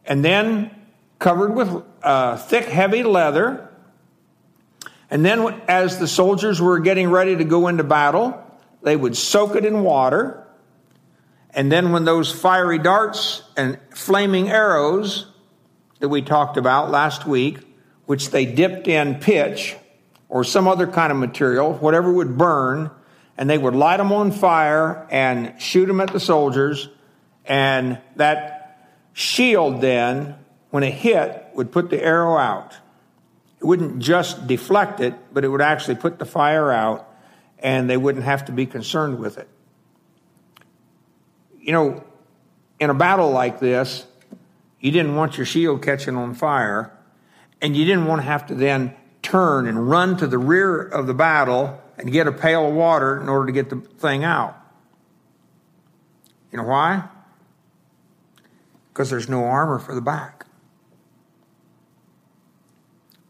and 0.06 0.24
then 0.24 0.72
covered 1.20 1.54
with 1.54 1.84
uh, 2.02 2.38
thick, 2.38 2.66
heavy 2.66 3.04
leather. 3.04 3.70
And 5.10 5.24
then, 5.24 5.62
as 5.68 6.00
the 6.00 6.08
soldiers 6.08 6.62
were 6.62 6.80
getting 6.80 7.10
ready 7.10 7.36
to 7.38 7.44
go 7.44 7.68
into 7.68 7.84
battle, 7.84 8.44
they 8.82 8.96
would 8.96 9.16
soak 9.16 9.56
it 9.56 9.66
in 9.66 9.84
water. 9.84 10.46
And 11.52 11.72
then, 11.72 11.92
when 11.92 12.04
those 12.04 12.32
fiery 12.32 12.78
darts 12.78 13.42
and 13.56 13.80
flaming 13.92 14.50
arrows 14.50 15.28
that 16.00 16.10
we 16.10 16.22
talked 16.22 16.58
about 16.58 16.92
last 16.92 17.26
week, 17.26 17.60
which 18.06 18.30
they 18.30 18.46
dipped 18.46 18.88
in 18.88 19.16
pitch 19.16 19.76
or 20.30 20.44
some 20.44 20.68
other 20.68 20.88
kind 20.88 21.12
of 21.12 21.18
material, 21.18 21.74
whatever 21.74 22.12
would 22.12 22.38
burn, 22.38 22.92
and 23.38 23.50
they 23.50 23.58
would 23.58 23.76
light 23.76 23.98
them 23.98 24.12
on 24.12 24.32
fire 24.32 25.08
and 25.10 25.62
shoot 25.62 25.86
them 25.86 26.02
at 26.02 26.12
the 26.12 26.20
soldiers. 26.20 26.90
And 27.46 28.00
that 28.16 28.90
shield 29.14 29.82
then, 29.82 30.36
when 30.70 30.84
it 30.84 30.94
hit, 30.94 31.46
would 31.54 31.72
put 31.72 31.90
the 31.90 32.04
arrow 32.04 32.38
out. 32.38 32.74
It 33.60 33.66
wouldn't 33.66 34.00
just 34.00 34.48
deflect 34.48 35.00
it, 35.00 35.16
but 35.34 35.44
it 35.44 35.48
would 35.48 35.62
actually 35.62 35.96
put 35.96 36.20
the 36.20 36.26
fire 36.26 36.72
out, 36.72 37.10
and 37.60 37.90
they 37.90 37.98
wouldn't 37.98 38.26
have 38.26 38.46
to 38.46 38.52
be 38.52 38.66
concerned 38.66 39.20
with 39.20 39.38
it. 39.38 39.48
You 41.60 41.72
know, 41.72 42.04
in 42.80 42.90
a 42.90 42.94
battle 42.94 43.32
like 43.32 43.60
this, 43.60 44.06
you 44.80 44.92
didn't 44.92 45.16
want 45.16 45.38
your 45.38 45.46
shield 45.46 45.82
catching 45.82 46.16
on 46.16 46.34
fire, 46.34 46.92
and 47.62 47.76
you 47.76 47.86
didn't 47.86 48.06
want 48.06 48.22
to 48.22 48.26
have 48.28 48.48
to 48.48 48.56
then 48.56 48.96
turn 49.22 49.68
and 49.68 49.90
run 49.90 50.18
to 50.18 50.28
the 50.28 50.38
rear 50.38 50.82
of 50.82 51.08
the 51.08 51.14
battle 51.14 51.82
and 51.98 52.12
get 52.12 52.28
a 52.28 52.32
pail 52.32 52.68
of 52.68 52.74
water 52.74 53.20
in 53.20 53.28
order 53.28 53.48
to 53.48 53.52
get 53.52 53.70
the 53.70 53.78
thing 53.78 54.24
out. 54.24 54.56
You 56.52 56.58
know 56.58 56.64
why? 56.64 57.04
Because 58.94 59.10
there's 59.10 59.28
no 59.28 59.46
armor 59.46 59.80
for 59.80 59.96
the 59.96 60.02
back. 60.02 60.46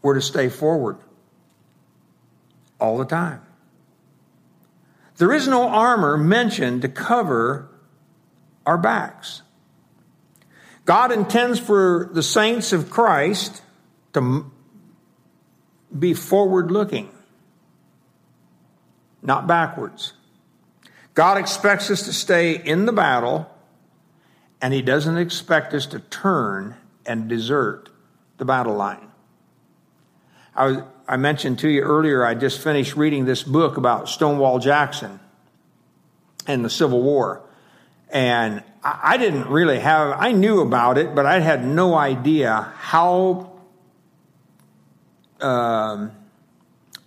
We're 0.02 0.16
to 0.16 0.22
stay 0.22 0.50
forward 0.50 0.98
all 2.80 2.98
the 2.98 3.06
time. 3.06 3.42
There 5.18 5.34
is 5.34 5.48
no 5.48 5.68
armor 5.68 6.16
mentioned 6.16 6.84
to 6.84 6.90
cover 6.90 7.70
our 8.66 8.78
backs. 8.78 9.42
God 10.88 11.12
intends 11.12 11.60
for 11.60 12.10
the 12.14 12.24
saints 12.24 12.72
of 12.72 12.90
Christ 12.90 13.62
to 14.14 14.50
be 16.00 16.14
forward 16.14 16.72
looking, 16.72 17.10
not 19.22 19.48
backwards. 19.48 20.14
God 21.14 21.38
expects 21.38 21.92
us 21.92 22.04
to 22.04 22.14
stay 22.14 22.56
in 22.56 22.86
the 22.86 22.94
battle, 22.94 23.54
and 24.62 24.74
He 24.74 24.82
doesn't 24.82 25.18
expect 25.18 25.74
us 25.74 25.88
to 25.88 26.00
turn 26.00 26.78
and 27.06 27.28
desert 27.28 27.90
the 28.38 28.46
battle 28.46 28.76
line. 28.76 29.10
I, 30.56 30.68
was, 30.68 30.78
I 31.06 31.18
mentioned 31.18 31.60
to 31.60 31.68
you 31.68 31.82
earlier, 31.82 32.26
I 32.26 32.34
just 32.34 32.64
finished 32.64 32.96
reading 32.96 33.26
this 33.26 33.44
book 33.44 33.76
about 33.76 34.08
Stonewall 34.08 34.60
Jackson 34.60 35.20
and 36.48 36.64
the 36.64 36.70
Civil 36.70 37.02
War. 37.02 37.42
And 38.10 38.64
I 38.84 39.18
didn't 39.18 39.48
really 39.48 39.80
have, 39.80 40.16
I 40.18 40.32
knew 40.32 40.62
about 40.62 40.98
it, 40.98 41.14
but 41.14 41.26
I 41.26 41.40
had 41.40 41.66
no 41.66 41.96
idea 41.96 42.74
how 42.78 43.52
um, 45.42 46.12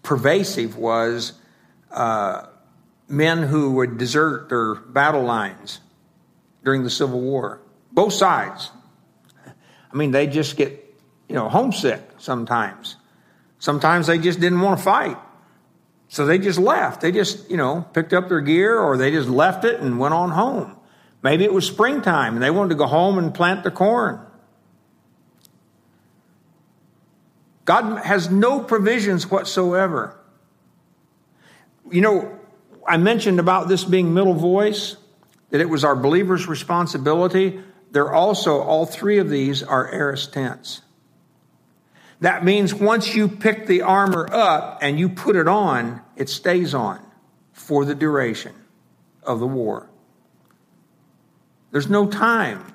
pervasive 0.02 0.76
was 0.76 1.33
uh, 1.90 2.46
men 3.09 3.42
who 3.42 3.72
would 3.72 3.98
desert 3.98 4.48
their 4.48 4.74
battle 4.74 5.22
lines 5.22 5.80
during 6.64 6.83
the 6.83 6.90
Civil 6.90 7.20
War. 7.20 7.61
Both 7.92 8.12
sides. 8.12 8.70
I 9.92 9.96
mean, 9.96 10.11
they 10.11 10.26
just 10.26 10.56
get, 10.56 10.94
you 11.28 11.35
know, 11.35 11.48
homesick 11.48 12.02
sometimes. 12.18 12.96
Sometimes 13.59 14.06
they 14.06 14.18
just 14.18 14.40
didn't 14.40 14.61
want 14.61 14.78
to 14.78 14.85
fight. 14.85 15.18
So 16.09 16.26
they 16.26 16.38
just 16.38 16.59
left. 16.59 17.00
They 17.00 17.12
just, 17.12 17.50
you 17.50 17.56
know, 17.56 17.87
picked 17.92 18.12
up 18.12 18.28
their 18.28 18.40
gear 18.40 18.78
or 18.78 18.96
they 18.96 19.11
just 19.11 19.28
left 19.28 19.64
it 19.64 19.80
and 19.80 19.98
went 19.98 20.14
on 20.14 20.30
home. 20.30 20.76
Maybe 21.22 21.44
it 21.44 21.52
was 21.52 21.66
springtime 21.66 22.35
and 22.35 22.42
they 22.42 22.50
wanted 22.50 22.70
to 22.70 22.74
go 22.76 22.87
home 22.87 23.18
and 23.18 23.35
plant 23.35 23.62
the 23.62 23.70
corn. 23.70 24.20
God 27.64 28.04
has 28.04 28.30
no 28.30 28.61
provisions 28.61 29.30
whatsoever. 29.30 30.18
You 31.90 32.00
know, 32.00 32.38
I 32.87 32.96
mentioned 32.96 33.38
about 33.38 33.68
this 33.68 33.85
being 33.85 34.14
middle 34.14 34.35
voice, 34.35 34.96
that 35.50 35.61
it 35.61 35.68
was 35.68 35.85
our 35.85 35.94
believers' 35.94 36.48
responsibility. 36.48 37.61
They're 37.90 38.12
also, 38.12 38.61
all 38.61 38.87
three 38.87 39.18
of 39.18 39.28
these 39.28 39.62
are 39.62 39.92
aorist 39.92 40.33
tense. 40.33 40.83
That 42.20 42.44
means 42.44 42.74
once 42.74 43.14
you 43.14 43.28
pick 43.28 43.66
the 43.66 43.83
armor 43.83 44.28
up 44.33 44.78
and 44.83 44.98
you 44.98 45.09
put 45.09 45.37
it 45.37 45.48
on, 45.48 46.02
it 46.16 46.28
stays 46.28 46.74
on 46.74 47.04
for 47.52 47.85
the 47.85 47.94
duration 47.94 48.54
of 49.22 49.40
the 49.40 49.46
war. 49.46 49.89
There's 51.70 51.88
no 51.88 52.06
time, 52.06 52.74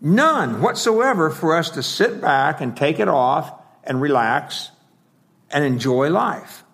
none 0.00 0.60
whatsoever, 0.60 1.30
for 1.30 1.56
us 1.56 1.70
to 1.70 1.82
sit 1.82 2.20
back 2.20 2.60
and 2.60 2.76
take 2.76 2.98
it 2.98 3.08
off 3.08 3.52
and 3.84 4.00
relax 4.00 4.70
and 5.50 5.64
enjoy 5.64 6.10
life. 6.10 6.64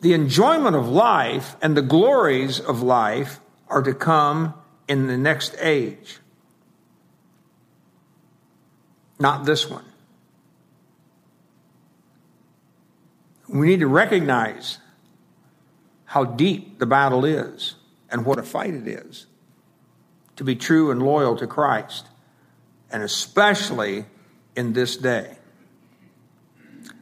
The 0.00 0.14
enjoyment 0.14 0.74
of 0.74 0.88
life 0.88 1.54
and 1.62 1.76
the 1.76 1.82
glories 1.82 2.58
of 2.58 2.82
life 2.82 3.40
are 3.68 3.82
to 3.82 3.94
come 3.94 4.54
in 4.88 5.06
the 5.06 5.16
next 5.16 5.54
age, 5.60 6.18
not 9.18 9.44
this 9.44 9.70
one. 9.70 9.84
We 13.48 13.66
need 13.66 13.80
to 13.80 13.86
recognize 13.86 14.78
how 16.06 16.24
deep 16.24 16.78
the 16.78 16.86
battle 16.86 17.24
is 17.24 17.76
and 18.10 18.24
what 18.24 18.38
a 18.38 18.42
fight 18.42 18.74
it 18.74 18.88
is 18.88 19.26
to 20.36 20.44
be 20.44 20.56
true 20.56 20.90
and 20.90 21.02
loyal 21.02 21.36
to 21.36 21.46
Christ, 21.46 22.06
and 22.90 23.02
especially 23.02 24.06
in 24.56 24.72
this 24.72 24.96
day. 24.96 25.36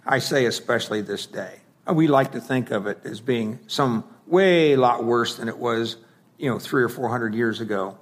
I 0.07 0.19
say 0.19 0.47
especially 0.47 1.03
this 1.03 1.27
day. 1.27 1.61
Uh, 1.89 1.95
we 1.95 2.09
like 2.09 2.33
to 2.33 2.41
think 2.41 2.71
of 2.71 2.87
it 2.87 3.01
as 3.05 3.21
being 3.21 3.61
some 3.67 4.05
way 4.27 4.77
lot 4.77 5.05
worse 5.05 5.37
than 5.37 5.49
it 5.49 5.59
was, 5.59 5.97
you 6.39 6.51
know, 6.51 6.59
three 6.59 6.83
or 6.83 6.89
four 6.89 7.09
hundred 7.09 7.35
years 7.35 7.61
ago. 7.61 7.99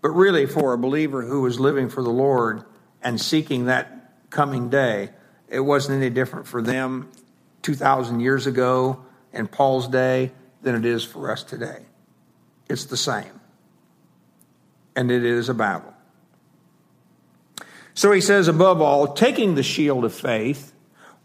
But 0.00 0.10
really, 0.10 0.46
for 0.46 0.72
a 0.72 0.78
believer 0.78 1.22
who 1.22 1.42
was 1.42 1.60
living 1.60 1.88
for 1.88 2.02
the 2.02 2.10
Lord 2.10 2.64
and 3.02 3.20
seeking 3.20 3.66
that 3.66 4.30
coming 4.30 4.70
day, 4.70 5.10
it 5.48 5.60
wasn't 5.60 5.98
any 5.98 6.10
different 6.10 6.46
for 6.46 6.62
them 6.62 7.10
2,000 7.62 8.20
years 8.20 8.46
ago 8.46 9.04
in 9.32 9.46
Paul's 9.46 9.88
day 9.88 10.32
than 10.62 10.74
it 10.74 10.84
is 10.84 11.04
for 11.04 11.30
us 11.30 11.42
today. 11.42 11.84
It's 12.68 12.86
the 12.86 12.96
same. 12.96 13.39
And 14.96 15.10
it 15.10 15.24
is 15.24 15.48
a 15.48 15.54
battle. 15.54 15.94
So 17.94 18.12
he 18.12 18.20
says, 18.20 18.48
above 18.48 18.80
all, 18.80 19.12
taking 19.12 19.54
the 19.54 19.62
shield 19.62 20.04
of 20.04 20.14
faith, 20.14 20.72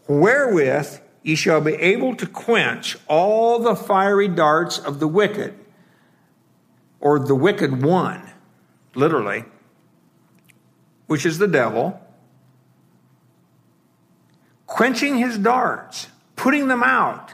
wherewith 0.08 1.00
ye 1.24 1.36
shall 1.36 1.62
be 1.62 1.74
able 1.74 2.16
to 2.16 2.28
quench 2.28 2.98
all 3.08 3.60
the 3.60 3.76
fiery 3.76 4.28
darts 4.28 4.78
of 4.78 5.00
the 5.00 5.08
wicked, 5.08 5.58
or 7.00 7.20
the 7.20 7.36
wicked 7.36 7.84
one, 7.84 8.22
literally, 8.94 9.46
which 11.08 11.26
is 11.26 11.38
the 11.38 11.48
devil, 11.48 12.00
quenching 14.68 15.18
his 15.18 15.38
darts, 15.38 16.08
putting 16.36 16.68
them 16.68 16.84
out, 16.84 17.34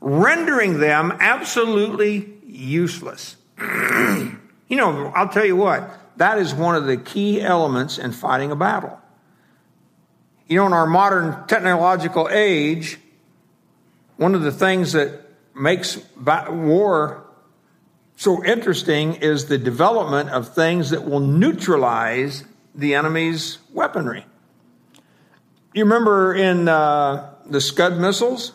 rendering 0.00 0.80
them 0.80 1.16
absolutely 1.20 2.34
useless. 2.44 3.36
you 4.70 4.76
know, 4.76 5.12
I'll 5.14 5.28
tell 5.28 5.44
you 5.44 5.56
what, 5.56 5.90
that 6.16 6.38
is 6.38 6.54
one 6.54 6.76
of 6.76 6.86
the 6.86 6.96
key 6.96 7.42
elements 7.42 7.98
in 7.98 8.12
fighting 8.12 8.52
a 8.52 8.56
battle. 8.56 8.98
You 10.46 10.56
know, 10.56 10.66
in 10.66 10.72
our 10.72 10.86
modern 10.86 11.46
technological 11.48 12.28
age, 12.30 12.98
one 14.16 14.34
of 14.34 14.42
the 14.42 14.52
things 14.52 14.92
that 14.92 15.20
makes 15.54 15.98
war 16.16 17.26
so 18.16 18.44
interesting 18.44 19.14
is 19.16 19.46
the 19.46 19.58
development 19.58 20.30
of 20.30 20.54
things 20.54 20.90
that 20.90 21.04
will 21.04 21.20
neutralize 21.20 22.44
the 22.74 22.94
enemy's 22.94 23.58
weaponry. 23.72 24.24
You 25.74 25.84
remember 25.84 26.34
in 26.34 26.68
uh, 26.68 27.34
the 27.46 27.60
Scud 27.60 27.98
missiles? 27.98 28.52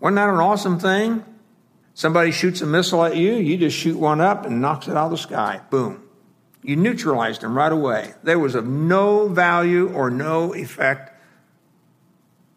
Wasn't 0.00 0.16
that 0.16 0.30
an 0.30 0.40
awesome 0.40 0.80
thing? 0.80 1.24
Somebody 2.00 2.30
shoots 2.30 2.62
a 2.62 2.66
missile 2.66 3.04
at 3.04 3.14
you, 3.14 3.34
you 3.34 3.58
just 3.58 3.76
shoot 3.76 3.98
one 3.98 4.22
up 4.22 4.46
and 4.46 4.62
knocks 4.62 4.88
it 4.88 4.96
out 4.96 5.04
of 5.04 5.10
the 5.10 5.18
sky. 5.18 5.60
Boom. 5.68 6.02
You 6.62 6.74
neutralized 6.74 7.42
them 7.42 7.54
right 7.54 7.70
away. 7.70 8.14
There 8.22 8.38
was 8.38 8.54
of 8.54 8.66
no 8.66 9.28
value 9.28 9.92
or 9.92 10.08
no 10.08 10.54
effect 10.54 11.12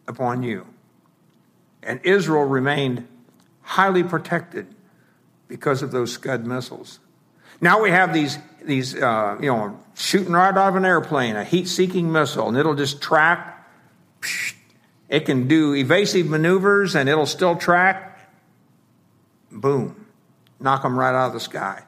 upon 0.08 0.42
you. 0.44 0.66
And 1.82 2.00
Israel 2.04 2.44
remained 2.44 3.06
highly 3.60 4.02
protected 4.02 4.66
because 5.46 5.82
of 5.82 5.92
those 5.92 6.10
Scud 6.10 6.46
missiles. 6.46 6.98
Now 7.60 7.82
we 7.82 7.90
have 7.90 8.14
these, 8.14 8.38
these 8.64 8.94
uh, 8.94 9.36
you 9.42 9.48
know, 9.48 9.78
shooting 9.92 10.32
right 10.32 10.56
out 10.56 10.70
of 10.70 10.76
an 10.76 10.86
airplane, 10.86 11.36
a 11.36 11.44
heat 11.44 11.68
seeking 11.68 12.10
missile, 12.10 12.48
and 12.48 12.56
it'll 12.56 12.76
just 12.76 13.02
track. 13.02 13.68
It 15.10 15.26
can 15.26 15.48
do 15.48 15.74
evasive 15.74 16.28
maneuvers 16.28 16.96
and 16.96 17.10
it'll 17.10 17.26
still 17.26 17.56
track. 17.56 18.12
Boom. 19.54 20.06
Knock 20.60 20.82
them 20.82 20.98
right 20.98 21.14
out 21.14 21.28
of 21.28 21.32
the 21.32 21.40
sky. 21.40 21.84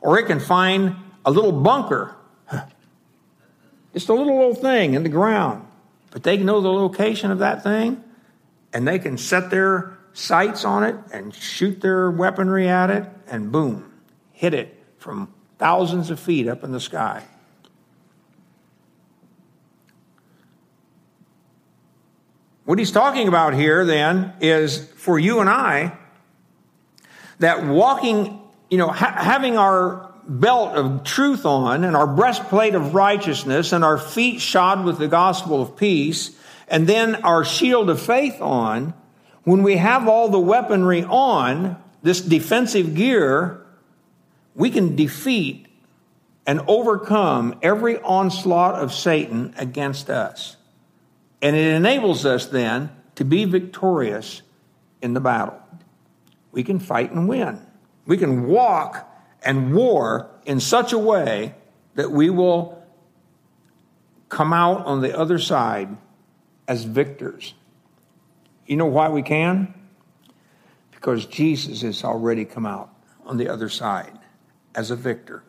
Or 0.00 0.18
it 0.18 0.26
can 0.26 0.40
find 0.40 0.96
a 1.24 1.30
little 1.30 1.52
bunker, 1.52 2.16
just 3.92 4.08
a 4.08 4.14
little 4.14 4.38
old 4.38 4.60
thing 4.60 4.94
in 4.94 5.02
the 5.02 5.08
ground. 5.08 5.66
But 6.10 6.22
they 6.22 6.36
know 6.38 6.60
the 6.60 6.72
location 6.72 7.30
of 7.30 7.38
that 7.40 7.62
thing 7.62 8.02
and 8.72 8.86
they 8.86 8.98
can 8.98 9.18
set 9.18 9.50
their 9.50 9.98
sights 10.12 10.64
on 10.64 10.82
it 10.82 10.96
and 11.12 11.34
shoot 11.34 11.80
their 11.80 12.10
weaponry 12.10 12.68
at 12.68 12.90
it 12.90 13.06
and 13.26 13.52
boom, 13.52 13.92
hit 14.32 14.54
it 14.54 14.82
from 14.98 15.32
thousands 15.58 16.10
of 16.10 16.18
feet 16.18 16.48
up 16.48 16.64
in 16.64 16.72
the 16.72 16.80
sky. 16.80 17.22
What 22.66 22.80
he's 22.80 22.90
talking 22.90 23.28
about 23.28 23.54
here 23.54 23.84
then 23.84 24.34
is 24.40 24.84
for 24.96 25.20
you 25.20 25.38
and 25.38 25.48
I 25.48 25.96
that 27.38 27.64
walking, 27.64 28.42
you 28.68 28.76
know, 28.76 28.88
ha- 28.88 29.14
having 29.16 29.56
our 29.56 30.12
belt 30.26 30.74
of 30.74 31.04
truth 31.04 31.46
on 31.46 31.84
and 31.84 31.94
our 31.96 32.08
breastplate 32.08 32.74
of 32.74 32.92
righteousness 32.92 33.72
and 33.72 33.84
our 33.84 33.96
feet 33.96 34.40
shod 34.40 34.84
with 34.84 34.98
the 34.98 35.06
gospel 35.06 35.62
of 35.62 35.76
peace 35.76 36.36
and 36.66 36.88
then 36.88 37.14
our 37.16 37.44
shield 37.44 37.88
of 37.88 38.02
faith 38.02 38.40
on, 38.40 38.94
when 39.44 39.62
we 39.62 39.76
have 39.76 40.08
all 40.08 40.28
the 40.28 40.40
weaponry 40.40 41.04
on, 41.04 41.80
this 42.02 42.20
defensive 42.20 42.96
gear, 42.96 43.64
we 44.56 44.70
can 44.70 44.96
defeat 44.96 45.68
and 46.48 46.60
overcome 46.66 47.56
every 47.62 48.00
onslaught 48.00 48.74
of 48.74 48.92
Satan 48.92 49.54
against 49.56 50.10
us. 50.10 50.56
And 51.42 51.54
it 51.54 51.74
enables 51.74 52.24
us 52.24 52.46
then 52.46 52.90
to 53.16 53.24
be 53.24 53.44
victorious 53.44 54.42
in 55.02 55.14
the 55.14 55.20
battle. 55.20 55.60
We 56.52 56.64
can 56.64 56.78
fight 56.78 57.12
and 57.12 57.28
win. 57.28 57.60
We 58.06 58.16
can 58.16 58.46
walk 58.46 59.08
and 59.42 59.74
war 59.74 60.30
in 60.44 60.60
such 60.60 60.92
a 60.92 60.98
way 60.98 61.54
that 61.94 62.10
we 62.10 62.30
will 62.30 62.82
come 64.28 64.52
out 64.52 64.84
on 64.86 65.02
the 65.02 65.16
other 65.16 65.38
side 65.38 65.96
as 66.66 66.84
victors. 66.84 67.54
You 68.66 68.76
know 68.76 68.86
why 68.86 69.08
we 69.08 69.22
can? 69.22 69.74
Because 70.90 71.26
Jesus 71.26 71.82
has 71.82 72.02
already 72.02 72.44
come 72.44 72.66
out 72.66 72.90
on 73.24 73.36
the 73.36 73.48
other 73.48 73.68
side 73.68 74.18
as 74.74 74.90
a 74.90 74.96
victor. 74.96 75.42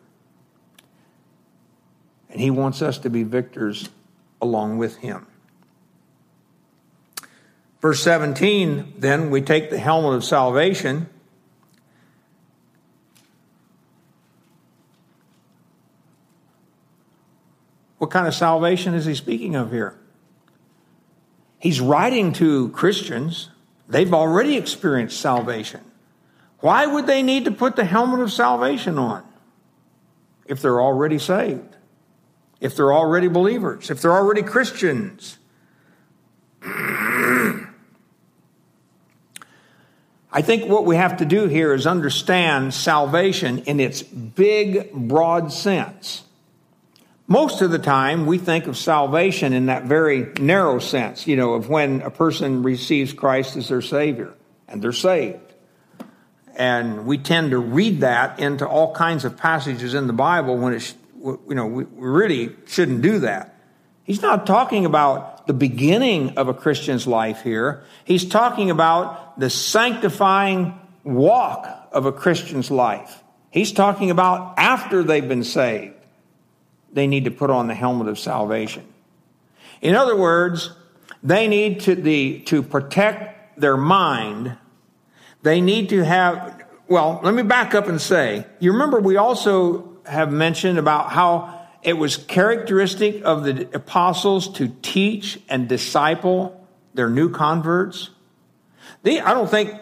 And 2.30 2.40
he 2.40 2.50
wants 2.50 2.82
us 2.82 2.98
to 2.98 3.10
be 3.10 3.22
victors 3.22 3.88
along 4.40 4.78
with 4.78 4.96
him. 4.96 5.26
Verse 7.80 8.02
17, 8.02 8.94
then 8.98 9.30
we 9.30 9.40
take 9.40 9.70
the 9.70 9.78
helmet 9.78 10.14
of 10.14 10.24
salvation. 10.24 11.08
What 17.98 18.10
kind 18.10 18.26
of 18.26 18.34
salvation 18.34 18.94
is 18.94 19.04
he 19.04 19.14
speaking 19.14 19.54
of 19.54 19.70
here? 19.70 19.96
He's 21.60 21.80
writing 21.80 22.32
to 22.34 22.68
Christians. 22.70 23.50
They've 23.88 24.12
already 24.12 24.56
experienced 24.56 25.20
salvation. 25.20 25.80
Why 26.60 26.86
would 26.86 27.06
they 27.06 27.22
need 27.22 27.44
to 27.44 27.50
put 27.52 27.76
the 27.76 27.84
helmet 27.84 28.20
of 28.20 28.32
salvation 28.32 28.98
on 28.98 29.24
if 30.46 30.60
they're 30.62 30.80
already 30.80 31.18
saved? 31.18 31.76
If 32.60 32.74
they're 32.74 32.92
already 32.92 33.28
believers? 33.28 33.88
If 33.90 34.02
they're 34.02 34.12
already 34.12 34.42
Christians? 34.42 35.38
I 40.30 40.42
think 40.42 40.68
what 40.68 40.84
we 40.84 40.96
have 40.96 41.18
to 41.18 41.24
do 41.24 41.46
here 41.46 41.72
is 41.72 41.86
understand 41.86 42.74
salvation 42.74 43.60
in 43.60 43.80
its 43.80 44.02
big, 44.02 44.92
broad 44.92 45.52
sense. 45.52 46.24
Most 47.26 47.62
of 47.62 47.70
the 47.70 47.78
time, 47.78 48.26
we 48.26 48.38
think 48.38 48.66
of 48.66 48.76
salvation 48.76 49.52
in 49.52 49.66
that 49.66 49.84
very 49.84 50.32
narrow 50.38 50.78
sense, 50.78 51.26
you 51.26 51.36
know, 51.36 51.54
of 51.54 51.68
when 51.68 52.02
a 52.02 52.10
person 52.10 52.62
receives 52.62 53.12
Christ 53.12 53.56
as 53.56 53.68
their 53.68 53.82
Savior 53.82 54.34
and 54.66 54.82
they're 54.82 54.92
saved. 54.92 55.40
And 56.56 57.06
we 57.06 57.18
tend 57.18 57.52
to 57.52 57.58
read 57.58 58.00
that 58.00 58.40
into 58.40 58.66
all 58.66 58.94
kinds 58.94 59.24
of 59.24 59.36
passages 59.36 59.94
in 59.94 60.06
the 60.06 60.12
Bible 60.12 60.56
when 60.56 60.74
it's, 60.74 60.94
you 61.22 61.40
know, 61.48 61.66
we 61.66 61.84
really 61.96 62.54
shouldn't 62.66 63.00
do 63.00 63.20
that. 63.20 63.54
He's 64.04 64.22
not 64.22 64.46
talking 64.46 64.84
about 64.84 65.37
the 65.48 65.52
beginning 65.52 66.38
of 66.38 66.46
a 66.46 66.54
Christian's 66.54 67.08
life 67.08 67.42
here. 67.42 67.82
He's 68.04 68.24
talking 68.24 68.70
about 68.70 69.40
the 69.40 69.50
sanctifying 69.50 70.78
walk 71.02 71.88
of 71.90 72.06
a 72.06 72.12
Christian's 72.12 72.70
life. 72.70 73.24
He's 73.50 73.72
talking 73.72 74.12
about 74.12 74.56
after 74.58 75.02
they've 75.02 75.26
been 75.26 75.42
saved 75.42 75.94
they 76.92 77.06
need 77.06 77.24
to 77.24 77.30
put 77.30 77.50
on 77.50 77.68
the 77.68 77.74
helmet 77.74 78.08
of 78.08 78.18
salvation. 78.18 78.84
In 79.80 79.94
other 79.94 80.16
words, 80.16 80.70
they 81.22 81.46
need 81.46 81.80
to, 81.80 81.94
the, 81.94 82.40
to 82.46 82.62
protect 82.62 83.60
their 83.60 83.76
mind. 83.76 84.56
They 85.42 85.60
need 85.60 85.90
to 85.90 86.04
have, 86.04 86.64
well, 86.88 87.20
let 87.22 87.34
me 87.34 87.42
back 87.42 87.74
up 87.74 87.86
and 87.88 88.00
say, 88.00 88.46
you 88.58 88.72
remember 88.72 89.00
we 89.00 89.16
also 89.16 89.98
have 90.06 90.32
mentioned 90.32 90.78
about 90.78 91.12
how 91.12 91.57
it 91.82 91.94
was 91.94 92.16
characteristic 92.16 93.22
of 93.24 93.44
the 93.44 93.68
apostles 93.74 94.52
to 94.54 94.68
teach 94.82 95.40
and 95.48 95.68
disciple 95.68 96.66
their 96.94 97.08
new 97.08 97.30
converts. 97.30 98.10
They, 99.02 99.20
I 99.20 99.34
don't 99.34 99.48
think 99.48 99.72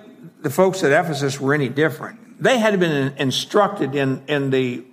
the 0.43 0.51
folks 0.51 0.83
at 0.83 0.93
Ephesus 0.93 1.41
were 1.41 1.55
any 1.55 1.69
different. 1.69 2.43
They 2.43 2.59
had 2.59 2.79
been 2.79 3.15
instructed 3.17 3.95
in, 3.95 4.23
in 4.29 4.51
the 4.51 4.85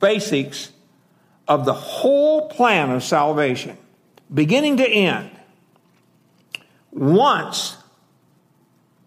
basics 0.00 0.72
of 1.46 1.66
the 1.66 1.74
whole 1.74 2.48
plan 2.48 2.90
of 2.90 3.04
salvation, 3.04 3.76
beginning 4.32 4.78
to 4.78 4.88
end, 4.88 5.30
once 6.90 7.76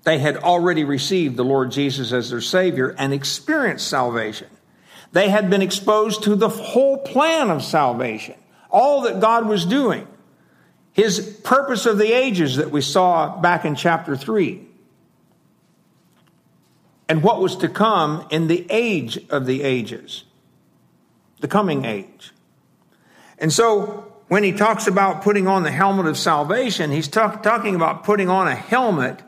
they 0.04 0.20
had 0.20 0.38
already 0.38 0.84
received 0.84 1.36
the 1.36 1.44
Lord 1.44 1.72
Jesus 1.72 2.14
as 2.14 2.30
their 2.30 2.42
Savior 2.42 2.96
and 2.98 3.14
experienced 3.14 3.88
salvation. 3.88 4.48
They 5.12 5.30
had 5.30 5.50
been 5.50 5.62
exposed 5.62 6.24
to 6.24 6.36
the 6.36 6.50
whole 6.50 6.98
plan 6.98 7.50
of 7.50 7.64
salvation, 7.64 8.36
all 8.70 9.02
that 9.02 9.20
God 9.20 9.48
was 9.48 9.66
doing, 9.66 10.08
His 10.94 11.20
purpose 11.44 11.86
of 11.86 11.98
the 11.98 12.12
ages 12.12 12.58
that 12.58 12.72
we 12.72 12.82
saw 12.82 13.40
back 13.40 13.66
in 13.66 13.76
chapter 13.76 14.16
3, 14.16 14.62
and 17.10 17.24
what 17.24 17.42
was 17.42 17.56
to 17.58 17.70
come 17.70 18.28
in 18.30 18.48
the 18.48 18.66
age 18.70 19.18
of 19.30 19.46
the 19.46 19.64
ages. 19.64 20.24
The 21.40 21.48
coming 21.48 21.86
age. 21.86 22.34
And 23.38 23.54
so 23.54 24.12
when 24.28 24.44
he 24.44 24.52
talks 24.52 24.88
about 24.88 25.22
putting 25.22 25.48
on 25.48 25.64
the 25.64 25.72
helmet 25.72 26.08
of 26.08 26.18
salvation, 26.18 26.92
he's 26.92 27.08
talk, 27.08 27.44
talking 27.44 27.76
about 27.76 28.04
putting 28.04 28.30
on 28.30 28.48
a 28.48 28.56
helmet 28.56 29.22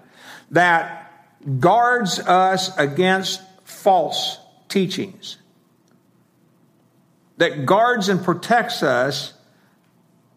that 0.52 1.14
guards 1.60 2.20
us 2.20 2.76
against 2.78 3.42
false 3.64 4.40
teachings, 4.68 5.38
that 7.40 7.66
guards 7.66 8.08
and 8.08 8.24
protects 8.24 8.82
us 8.84 9.34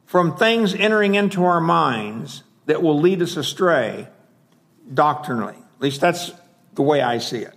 from 0.07 0.37
things 0.37 0.75
entering 0.75 1.15
into 1.15 1.45
our 1.45 1.61
minds 1.61 2.43
that 2.67 2.83
will 2.83 2.99
lead 2.99 3.23
us 3.23 3.37
astray 3.37 4.09
doctrinally. 4.93 5.55
At 5.55 5.81
least 5.81 6.01
that's 6.01 6.33
the 6.75 6.83
way 6.83 7.01
I 7.01 7.19
see 7.19 7.43
it. 7.43 7.55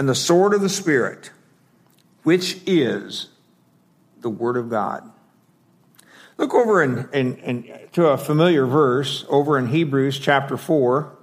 and 0.00 0.08
the 0.08 0.14
sword 0.14 0.54
of 0.54 0.62
the 0.62 0.68
Spirit, 0.70 1.30
which 2.22 2.56
is 2.64 3.28
the 4.22 4.30
Word 4.30 4.56
of 4.56 4.70
God. 4.70 5.12
Look 6.38 6.54
over 6.54 6.82
in, 6.82 7.06
in, 7.12 7.36
in, 7.36 7.80
to 7.92 8.06
a 8.06 8.16
familiar 8.16 8.64
verse 8.64 9.26
over 9.28 9.58
in 9.58 9.66
Hebrews 9.66 10.18
chapter 10.18 10.56
4. 10.56 11.18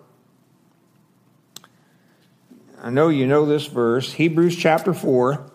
I 2.79 2.91
know 2.91 3.09
you 3.09 3.25
know 3.25 3.45
this 3.45 3.65
verse, 3.65 4.13
Hebrews 4.13 4.55
chapter 4.55 4.93
4. 4.93 5.51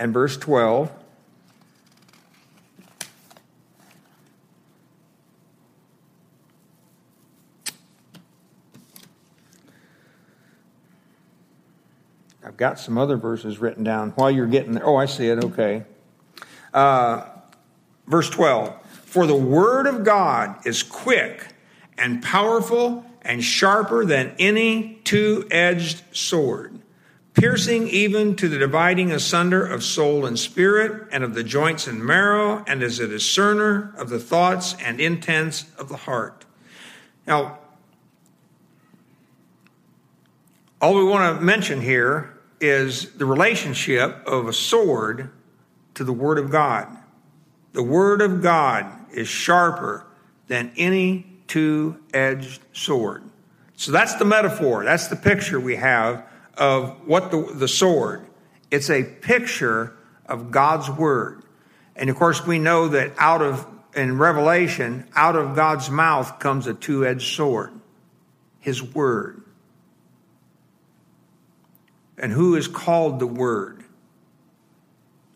And 0.00 0.12
verse 0.12 0.36
12. 0.36 0.90
I've 12.44 12.56
got 12.56 12.80
some 12.80 12.98
other 12.98 13.16
verses 13.16 13.58
written 13.58 13.84
down 13.84 14.10
while 14.10 14.30
you're 14.30 14.46
getting 14.46 14.72
there. 14.72 14.86
Oh, 14.86 14.96
I 14.96 15.06
see 15.06 15.28
it. 15.28 15.44
Okay. 15.44 15.84
Uh, 16.74 17.24
verse 18.06 18.28
12 18.30 18.74
For 19.08 19.26
the 19.26 19.34
word 19.34 19.86
of 19.86 20.04
God 20.04 20.66
is 20.66 20.82
quick 20.82 21.54
and 21.96 22.22
powerful 22.22 23.06
and 23.22 23.42
sharper 23.42 24.04
than 24.04 24.34
any 24.38 25.00
two 25.02 25.48
edged 25.50 26.02
sword, 26.14 26.78
piercing 27.32 27.88
even 27.88 28.36
to 28.36 28.50
the 28.50 28.58
dividing 28.58 29.10
asunder 29.10 29.66
of 29.66 29.82
soul 29.82 30.26
and 30.26 30.38
spirit, 30.38 31.08
and 31.10 31.24
of 31.24 31.32
the 31.32 31.42
joints 31.42 31.86
and 31.86 32.04
marrow, 32.04 32.62
and 32.66 32.82
is 32.82 33.00
a 33.00 33.08
discerner 33.08 33.94
of 33.96 34.10
the 34.10 34.18
thoughts 34.18 34.76
and 34.84 35.00
intents 35.00 35.64
of 35.78 35.88
the 35.88 35.96
heart. 35.96 36.44
Now, 37.26 37.60
all 40.82 40.94
we 40.94 41.04
want 41.04 41.38
to 41.38 41.42
mention 41.42 41.80
here 41.80 42.38
is 42.60 43.12
the 43.12 43.24
relationship 43.24 44.22
of 44.26 44.46
a 44.48 44.52
sword 44.52 45.30
to 45.94 46.04
the 46.04 46.12
Word 46.12 46.36
of 46.36 46.50
God. 46.50 46.88
The 47.72 47.82
Word 47.82 48.20
of 48.20 48.42
God 48.42 48.97
is 49.12 49.28
sharper 49.28 50.06
than 50.46 50.72
any 50.76 51.26
two 51.46 51.98
edged 52.12 52.60
sword. 52.72 53.22
So 53.76 53.92
that's 53.92 54.14
the 54.16 54.24
metaphor, 54.24 54.84
that's 54.84 55.08
the 55.08 55.16
picture 55.16 55.60
we 55.60 55.76
have 55.76 56.26
of 56.56 57.06
what 57.06 57.30
the, 57.30 57.42
the 57.54 57.68
sword. 57.68 58.26
It's 58.70 58.90
a 58.90 59.04
picture 59.04 59.96
of 60.26 60.50
God's 60.50 60.90
Word. 60.90 61.42
And 61.96 62.10
of 62.10 62.16
course, 62.16 62.44
we 62.46 62.58
know 62.58 62.88
that 62.88 63.12
out 63.18 63.40
of, 63.42 63.66
in 63.94 64.18
Revelation, 64.18 65.06
out 65.14 65.36
of 65.36 65.54
God's 65.54 65.90
mouth 65.90 66.38
comes 66.38 66.66
a 66.66 66.74
two 66.74 67.06
edged 67.06 67.34
sword, 67.34 67.72
His 68.60 68.82
Word 68.82 69.42
and 72.18 72.32
who 72.32 72.56
is 72.56 72.68
called 72.68 73.20
the 73.20 73.26
Word? 73.26 73.84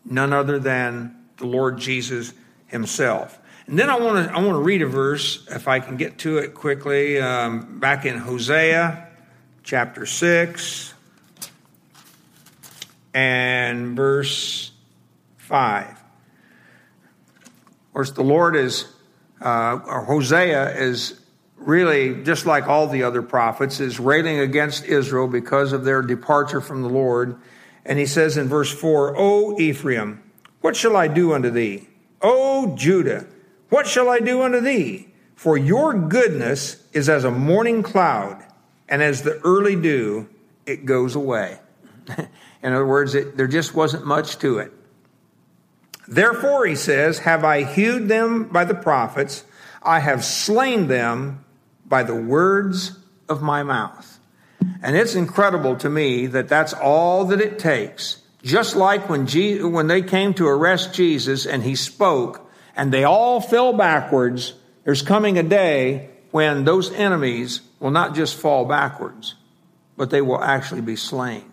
None 0.05 0.33
other 0.33 0.59
than 0.59 1.15
the 1.37 1.45
Lord 1.45 1.77
Jesus 1.77 2.33
Himself. 2.67 3.39
And 3.67 3.79
then 3.79 3.89
I 3.89 3.97
want 3.97 4.27
to 4.27 4.33
I 4.33 4.39
want 4.39 4.55
to 4.55 4.61
read 4.61 4.81
a 4.81 4.87
verse 4.87 5.47
if 5.49 5.67
I 5.67 5.79
can 5.79 5.95
get 5.95 6.17
to 6.19 6.37
it 6.37 6.53
quickly. 6.53 7.19
Um, 7.19 7.79
back 7.79 8.05
in 8.05 8.17
Hosea, 8.17 9.07
chapter 9.63 10.05
six, 10.05 10.93
and 13.13 13.95
verse 13.95 14.71
five. 15.37 15.91
Of 17.93 17.93
course, 17.93 18.11
the 18.11 18.23
Lord 18.23 18.55
is, 18.55 18.87
uh, 19.39 19.79
or 19.85 20.03
Hosea 20.05 20.75
is 20.77 21.21
really, 21.57 22.23
just 22.23 22.45
like 22.45 22.67
all 22.67 22.87
the 22.87 23.03
other 23.03 23.21
prophets, 23.21 23.79
is 23.79 23.99
railing 23.99 24.39
against 24.39 24.83
Israel 24.85 25.27
because 25.27 25.73
of 25.73 25.85
their 25.85 26.01
departure 26.01 26.59
from 26.59 26.81
the 26.81 26.89
Lord. 26.89 27.39
And 27.85 27.99
he 27.99 28.05
says 28.05 28.35
in 28.35 28.47
verse 28.47 28.73
4, 28.73 29.15
O 29.17 29.59
Ephraim, 29.59 30.23
what 30.61 30.75
shall 30.75 30.95
I 30.95 31.07
do 31.07 31.33
unto 31.33 31.51
thee? 31.51 31.87
O 32.21 32.75
Judah, 32.75 33.27
what 33.73 33.87
shall 33.87 34.07
I 34.07 34.19
do 34.19 34.43
unto 34.43 34.59
thee? 34.59 35.07
For 35.33 35.57
your 35.57 35.95
goodness 35.95 36.77
is 36.93 37.09
as 37.09 37.23
a 37.23 37.31
morning 37.31 37.81
cloud, 37.81 38.45
and 38.87 39.01
as 39.01 39.23
the 39.23 39.39
early 39.43 39.75
dew, 39.75 40.29
it 40.67 40.85
goes 40.85 41.15
away. 41.15 41.57
in 42.61 42.71
other 42.71 42.85
words, 42.85 43.15
it, 43.15 43.35
there 43.35 43.47
just 43.47 43.73
wasn't 43.73 44.05
much 44.05 44.37
to 44.37 44.59
it. 44.59 44.71
Therefore, 46.07 46.67
he 46.67 46.75
says, 46.75 47.17
Have 47.17 47.43
I 47.43 47.63
hewed 47.63 48.07
them 48.07 48.43
by 48.43 48.63
the 48.63 48.75
prophets? 48.75 49.43
I 49.81 50.01
have 50.01 50.23
slain 50.23 50.85
them 50.85 51.43
by 51.83 52.03
the 52.03 52.13
words 52.13 52.99
of 53.27 53.41
my 53.41 53.63
mouth. 53.63 54.19
And 54.83 54.95
it's 54.95 55.15
incredible 55.15 55.77
to 55.77 55.89
me 55.89 56.27
that 56.27 56.47
that's 56.47 56.73
all 56.73 57.25
that 57.25 57.41
it 57.41 57.57
takes. 57.57 58.21
Just 58.43 58.75
like 58.75 59.09
when, 59.09 59.25
Je- 59.25 59.63
when 59.63 59.87
they 59.87 60.03
came 60.03 60.35
to 60.35 60.47
arrest 60.47 60.93
Jesus 60.93 61.47
and 61.47 61.63
he 61.63 61.75
spoke 61.75 62.42
and 62.75 62.91
they 62.91 63.03
all 63.03 63.39
fell 63.39 63.73
backwards, 63.73 64.53
there's 64.83 65.01
coming 65.01 65.37
a 65.37 65.43
day 65.43 66.09
when 66.31 66.65
those 66.65 66.91
enemies 66.91 67.61
will 67.79 67.91
not 67.91 68.15
just 68.15 68.35
fall 68.35 68.65
backwards, 68.65 69.35
but 69.95 70.09
they 70.09 70.21
will 70.21 70.41
actually 70.41 70.81
be 70.81 70.95
slain 70.95 71.51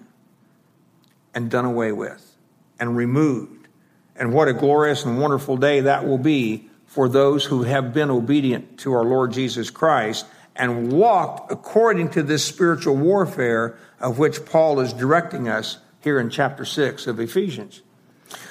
and 1.35 1.51
done 1.51 1.65
away 1.65 1.93
with 1.93 2.37
and 2.79 2.97
removed. 2.97 3.69
And 4.17 4.33
what 4.33 4.49
a 4.49 4.53
glorious 4.53 5.05
and 5.05 5.21
wonderful 5.21 5.57
day 5.57 5.81
that 5.81 6.07
will 6.07 6.19
be 6.19 6.71
for 6.87 7.09
those 7.09 7.45
who 7.45 7.63
have 7.63 7.95
been 7.95 8.11
obedient 8.11 8.79
to 8.81 8.93
our 8.95 9.05
Lord 9.05 9.33
Jesus 9.33 9.71
Christ 9.71 10.27
and 10.57 10.93
walked 10.93 11.53
according 11.53 12.11
to 12.11 12.23
this 12.23 12.45
spiritual 12.45 12.97
warfare 12.97 13.79
of 14.01 14.19
which 14.19 14.45
Paul 14.45 14.81
is 14.81 14.93
directing 14.93 15.49
us 15.49 15.79
here 16.01 16.19
in 16.19 16.31
chapter 16.31 16.65
6 16.65 17.07
of 17.07 17.21
Ephesians. 17.21 17.83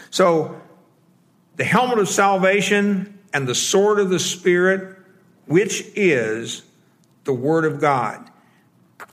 So, 0.10 0.62
the 1.60 1.66
helmet 1.66 2.00
of 2.00 2.08
salvation 2.08 3.20
and 3.34 3.46
the 3.46 3.54
sword 3.54 4.00
of 4.00 4.10
the 4.10 4.18
Spirit, 4.18 4.98
which 5.46 5.84
is 5.94 6.64
the 7.26 7.34
Word 7.34 7.66
of 7.66 7.82
God. 7.82 8.26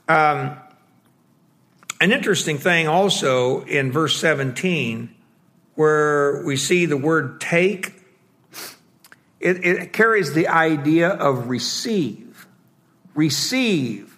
Um, 0.07 0.55
an 1.99 2.13
interesting 2.13 2.57
thing 2.57 2.87
also 2.87 3.65
in 3.65 3.91
verse 3.91 4.17
17, 4.21 5.13
where 5.75 6.41
we 6.45 6.55
see 6.55 6.85
the 6.85 6.95
word 6.95 7.41
take 7.41 8.01
it, 9.41 9.65
it 9.65 9.91
carries 9.91 10.33
the 10.33 10.47
idea 10.47 11.09
of 11.09 11.49
receive. 11.49 12.47
Receive 13.13 14.17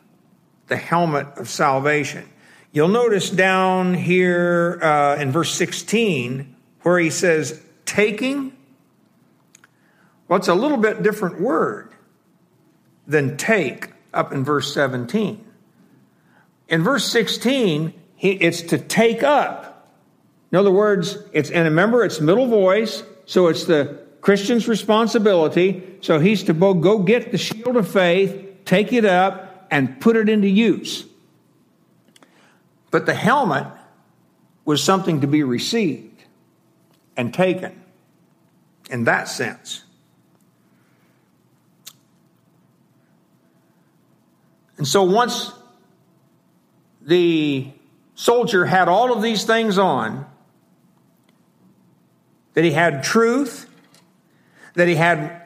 the 0.67 0.77
helmet 0.77 1.25
of 1.37 1.49
salvation. 1.49 2.29
You'll 2.73 2.89
notice 2.89 3.31
down 3.31 3.95
here 3.95 4.79
uh, 4.83 5.15
in 5.19 5.31
verse 5.31 5.51
16 5.55 6.55
where 6.83 6.99
he 6.99 7.09
says 7.09 7.59
taking. 7.89 8.55
Well, 10.27 10.37
it's 10.37 10.47
a 10.47 10.53
little 10.53 10.77
bit 10.77 11.01
different 11.01 11.41
word 11.41 11.91
than 13.07 13.35
take 13.35 13.89
up 14.13 14.31
in 14.31 14.43
verse 14.43 14.71
17. 14.73 15.43
In 16.67 16.83
verse 16.83 17.11
16, 17.11 17.93
he, 18.15 18.31
it's 18.31 18.61
to 18.61 18.77
take 18.77 19.23
up. 19.23 19.91
In 20.51 20.57
other 20.57 20.71
words, 20.71 21.17
it's, 21.33 21.49
and 21.49 21.65
remember, 21.65 22.03
it's 22.03 22.21
middle 22.21 22.47
voice, 22.47 23.01
so 23.25 23.47
it's 23.47 23.63
the 23.63 23.99
Christian's 24.21 24.67
responsibility. 24.67 25.97
So 26.01 26.19
he's 26.19 26.43
to 26.43 26.53
go 26.53 26.99
get 26.99 27.31
the 27.31 27.37
shield 27.39 27.75
of 27.75 27.91
faith, 27.91 28.65
take 28.65 28.93
it 28.93 29.05
up, 29.05 29.67
and 29.71 29.99
put 29.99 30.15
it 30.15 30.29
into 30.29 30.47
use. 30.47 31.05
But 32.91 33.07
the 33.07 33.13
helmet 33.15 33.67
was 34.65 34.83
something 34.83 35.21
to 35.21 35.27
be 35.27 35.41
received 35.41 36.23
and 37.17 37.33
taken 37.33 37.78
in 38.89 39.05
that 39.05 39.27
sense. 39.27 39.83
And 44.77 44.87
so 44.87 45.03
once 45.03 45.51
the 47.01 47.67
soldier 48.15 48.65
had 48.65 48.87
all 48.87 49.13
of 49.13 49.21
these 49.21 49.43
things 49.43 49.77
on, 49.77 50.25
that 52.53 52.63
he 52.63 52.71
had 52.71 53.03
truth, 53.03 53.69
that 54.73 54.87
he 54.87 54.95
had 54.95 55.41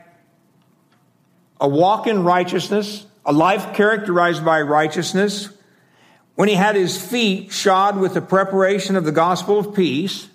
a 1.59 1.67
walk 1.67 2.07
in 2.07 2.23
righteousness, 2.23 3.05
a 3.25 3.33
life 3.33 3.73
characterized 3.75 4.43
by 4.43 4.61
righteousness, 4.61 5.49
when 6.35 6.49
he 6.49 6.55
had 6.55 6.75
his 6.75 6.99
feet 6.99 7.51
shod 7.51 7.97
with 7.97 8.13
the 8.13 8.21
preparation 8.21 8.95
of 8.95 9.03
the 9.03 9.11
gospel 9.11 9.59
of 9.59 9.73
peace, 9.73 10.27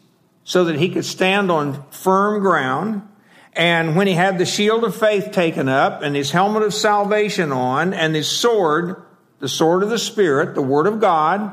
so 0.49 0.64
that 0.64 0.76
he 0.76 0.88
could 0.88 1.05
stand 1.05 1.51
on 1.51 1.84
firm 1.90 2.40
ground, 2.40 3.07
and 3.53 3.94
when 3.96 4.07
he 4.07 4.14
had 4.14 4.38
the 4.38 4.46
shield 4.46 4.82
of 4.82 4.96
faith 4.96 5.30
taken 5.30 5.68
up, 5.68 6.01
and 6.01 6.16
his 6.16 6.30
helmet 6.30 6.62
of 6.62 6.72
salvation 6.72 7.53
on, 7.53 7.92
and 7.92 8.14
his 8.14 8.26
sword, 8.26 9.03
the 9.40 9.49
sword 9.49 9.82
of 9.82 9.90
the 9.90 9.99
Spirit, 9.99 10.55
the 10.55 10.62
word 10.62 10.86
of 10.86 11.01
God, 11.01 11.53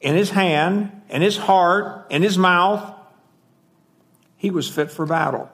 in 0.00 0.16
his 0.16 0.30
hand, 0.30 1.02
in 1.10 1.20
his 1.20 1.36
heart, 1.36 2.06
in 2.08 2.22
his 2.22 2.38
mouth, 2.38 2.94
he 4.38 4.50
was 4.50 4.70
fit 4.70 4.90
for 4.90 5.04
battle. 5.04 5.52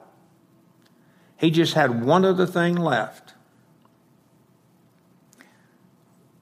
He 1.35 1.51
just 1.51 1.73
had 1.73 2.05
one 2.05 2.23
other 2.23 2.45
thing 2.45 2.77
left. 2.77 3.33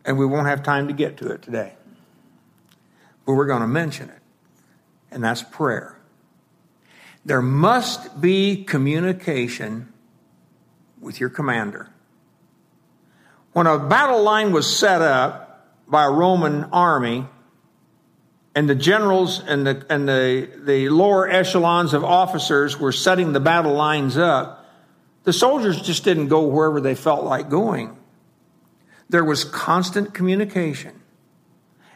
And 0.06 0.20
we 0.20 0.28
won't 0.28 0.46
have 0.46 0.62
time 0.62 0.90
to 0.90 0.94
get 0.94 1.18
to 1.18 1.32
it 1.32 1.42
today. 1.42 1.74
But 3.26 3.34
we're 3.34 3.48
going 3.48 3.62
to 3.62 3.68
mention 3.68 4.10
it. 4.10 4.22
And 5.10 5.24
that's 5.24 5.42
prayer. 5.42 5.99
There 7.26 7.42
must 7.42 8.22
be 8.22 8.64
communication 8.64 9.92
with 11.00 11.20
your 11.20 11.30
commander. 11.30 11.90
When 13.54 13.68
a 13.68 13.80
battle 13.80 14.24
line 14.24 14.52
was 14.52 14.74
set 14.74 15.02
up 15.02 15.68
by 15.88 16.06
a 16.06 16.12
Roman 16.12 16.66
army, 16.66 17.26
and 18.56 18.70
the 18.70 18.76
generals 18.76 19.40
and 19.40 19.66
the, 19.66 19.86
and 19.90 20.08
the, 20.08 20.50
the 20.64 20.90
lower 20.90 21.30
echelons 21.30 21.94
of 21.94 22.04
officers 22.04 22.80
were 22.80 22.92
setting 22.92 23.34
the 23.34 23.40
battle 23.40 23.74
lines 23.74 24.18
up, 24.18 24.66
the 25.24 25.34
soldiers 25.34 25.82
just 25.82 26.04
didn't 26.04 26.28
go 26.28 26.48
wherever 26.48 26.82
they 26.82 26.96
felt 26.96 27.24
like 27.24 27.50
going. 27.50 27.98
There 29.10 29.24
was 29.24 29.44
constant 29.44 30.14
communication, 30.14 31.00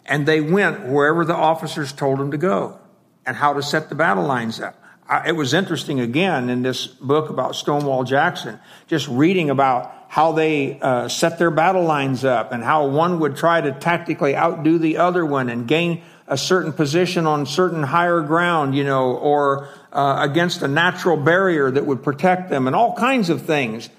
and 0.06 0.26
they 0.26 0.42
went 0.42 0.86
wherever 0.86 1.26
the 1.26 1.36
officers 1.36 1.94
told 1.94 2.20
them 2.20 2.32
to 2.32 2.38
go 2.38 2.80
and 3.26 3.36
how 3.36 3.54
to 3.54 3.62
set 3.62 3.90
the 3.90 3.96
battle 3.96 4.26
lines 4.26 4.60
up. 4.60 4.83
It 5.26 5.36
was 5.36 5.54
interesting 5.54 5.99
again 5.99 6.49
in 6.49 6.62
this 6.62 6.88
book 6.88 7.30
about 7.30 7.56
Stonewall 7.56 8.04
Jackson, 8.04 8.60
just 8.88 9.08
reading 9.08 9.49
about 9.49 9.93
how 10.08 10.32
they 10.32 10.80
uh, 10.80 11.08
set 11.08 11.39
their 11.39 11.51
battle 11.51 11.84
lines 11.84 12.24
up 12.24 12.51
and 12.51 12.64
how 12.64 12.88
one 12.88 13.20
would 13.20 13.36
try 13.36 13.60
to 13.60 13.72
tactically 13.72 14.36
outdo 14.36 14.78
the 14.78 14.97
other 14.97 15.26
one 15.26 15.49
and 15.49 15.68
gain 15.68 16.04
a 16.28 16.38
certain 16.38 16.72
position 16.72 17.26
on 17.26 17.45
certain 17.45 17.84
higher 17.84 18.22
ground, 18.22 18.76
you 18.76 18.84
know, 18.84 19.16
or 19.18 19.68
uh, 19.91 20.18
against 20.22 20.62
a 20.62 20.68
natural 20.68 21.18
barrier 21.18 21.70
that 21.70 21.86
would 21.86 22.04
protect 22.04 22.49
them 22.49 22.68
and 22.68 22.76
all 22.76 22.93
kinds 22.95 23.30
of 23.30 23.41
things. 23.41 23.89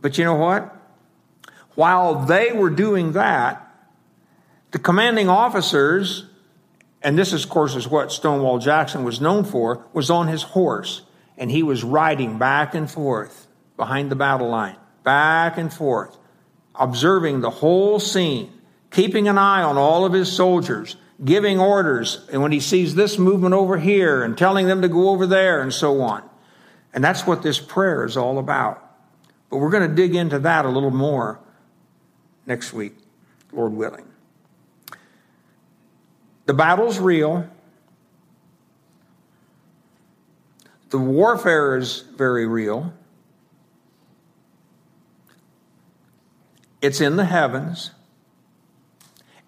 But 0.00 0.16
you 0.18 0.24
know 0.24 0.36
what? 0.36 0.74
While 1.74 2.24
they 2.24 2.52
were 2.52 2.70
doing 2.70 3.12
that, 3.12 3.64
the 4.70 4.78
commanding 4.78 5.28
officers, 5.28 6.24
and 7.02 7.18
this, 7.18 7.32
of 7.32 7.48
course, 7.48 7.76
is 7.76 7.88
what 7.88 8.12
Stonewall 8.12 8.58
Jackson 8.58 9.04
was 9.04 9.20
known 9.20 9.44
for, 9.44 9.86
was 9.92 10.10
on 10.10 10.28
his 10.28 10.42
horse 10.42 11.02
and 11.36 11.50
he 11.50 11.62
was 11.62 11.84
riding 11.84 12.38
back 12.38 12.74
and 12.74 12.90
forth 12.90 13.46
behind 13.76 14.10
the 14.10 14.16
battle 14.16 14.48
line, 14.48 14.76
back 15.04 15.56
and 15.56 15.72
forth, 15.72 16.18
observing 16.74 17.40
the 17.40 17.50
whole 17.50 18.00
scene, 18.00 18.52
keeping 18.90 19.28
an 19.28 19.38
eye 19.38 19.62
on 19.62 19.76
all 19.76 20.04
of 20.04 20.12
his 20.12 20.32
soldiers 20.32 20.96
giving 21.24 21.58
orders, 21.58 22.24
and 22.32 22.42
when 22.42 22.52
he 22.52 22.60
sees 22.60 22.94
this 22.94 23.18
movement 23.18 23.54
over 23.54 23.76
here 23.78 24.22
and 24.22 24.38
telling 24.38 24.66
them 24.66 24.82
to 24.82 24.88
go 24.88 25.08
over 25.10 25.26
there 25.26 25.60
and 25.62 25.72
so 25.72 26.00
on. 26.00 26.22
And 26.92 27.02
that's 27.02 27.26
what 27.26 27.42
this 27.42 27.58
prayer 27.58 28.04
is 28.04 28.16
all 28.16 28.38
about. 28.38 28.84
But 29.50 29.58
we're 29.58 29.70
going 29.70 29.88
to 29.88 29.94
dig 29.94 30.14
into 30.14 30.38
that 30.40 30.64
a 30.64 30.68
little 30.68 30.90
more 30.90 31.40
next 32.46 32.72
week, 32.72 32.94
Lord 33.52 33.72
willing. 33.72 34.07
The 36.48 36.54
battle's 36.54 36.98
real. 36.98 37.46
The 40.88 40.96
warfare 40.96 41.76
is 41.76 42.00
very 42.16 42.46
real. 42.46 42.94
It's 46.80 47.02
in 47.02 47.16
the 47.16 47.26
heavens. 47.26 47.90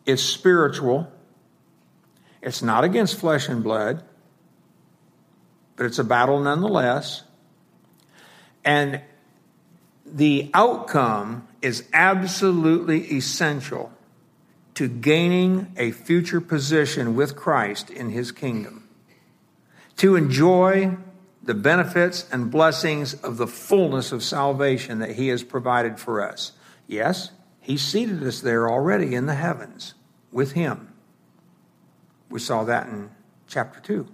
It's 0.05 0.22
spiritual. 0.22 1.11
It's 2.42 2.61
not 2.61 2.84
against 2.84 3.18
flesh 3.18 3.48
and 3.48 3.64
blood, 3.64 4.05
but 5.76 5.86
it's 5.86 5.98
a 5.98 6.05
battle 6.05 6.38
nonetheless. 6.38 7.22
And 8.62 9.01
the 10.05 10.51
outcome 10.53 11.48
is 11.62 11.88
absolutely 11.94 13.11
essential 13.16 13.90
to 14.81 14.89
gaining 14.89 15.70
a 15.76 15.91
future 15.91 16.41
position 16.41 17.14
with 17.14 17.37
Christ 17.37 17.91
in 17.91 18.09
his 18.09 18.33
kingdom, 18.33 18.89
to 19.99 20.16
enjoy 20.16 20.97
the 21.43 21.53
benefits 21.53 22.26
and 22.33 22.51
blessings 22.51 23.12
of 23.12 23.37
the 23.37 23.47
fullness 23.47 24.11
of 24.11 24.22
salvation 24.22 25.01
that 25.01 25.16
he 25.16 25.28
has 25.28 25.45
provided 25.45 26.01
for 26.01 26.22
us. 26.22 26.53
Yes, 26.87 27.31
he 27.61 27.76
seated 27.76 28.22
us 28.22 28.41
there 28.41 28.70
already 28.70 29.14
in 29.14 29.26
the 29.26 29.35
heavens 29.35 29.93
with 30.33 30.53
him. 30.53 30.95
We 32.31 32.41
saw 32.41 32.64
that 32.64 32.87
in 32.87 33.11
chapter 33.49 33.81
2. 33.81 34.09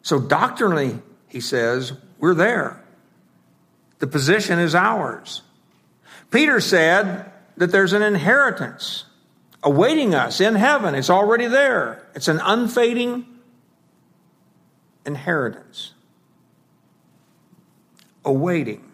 So, 0.00 0.18
doctrinally, 0.18 1.00
he 1.28 1.40
says, 1.40 1.92
we're 2.18 2.32
there. 2.32 2.82
The 3.98 4.06
position 4.06 4.58
is 4.58 4.74
ours. 4.74 5.42
Peter 6.30 6.62
said 6.62 7.31
that 7.56 7.72
there's 7.72 7.92
an 7.92 8.02
inheritance 8.02 9.04
awaiting 9.62 10.14
us 10.14 10.40
in 10.40 10.54
heaven. 10.54 10.94
It's 10.94 11.10
already 11.10 11.46
there, 11.46 12.08
it's 12.14 12.28
an 12.28 12.40
unfading 12.40 13.26
inheritance. 15.04 15.92
Awaiting. 18.24 18.88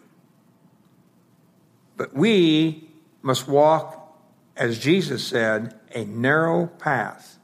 But 1.97 2.15
we 2.15 2.89
must 3.21 3.47
walk, 3.47 4.17
as 4.55 4.79
Jesus 4.79 5.25
said, 5.25 5.77
a 5.93 6.05
narrow 6.05 6.67
path 6.67 7.37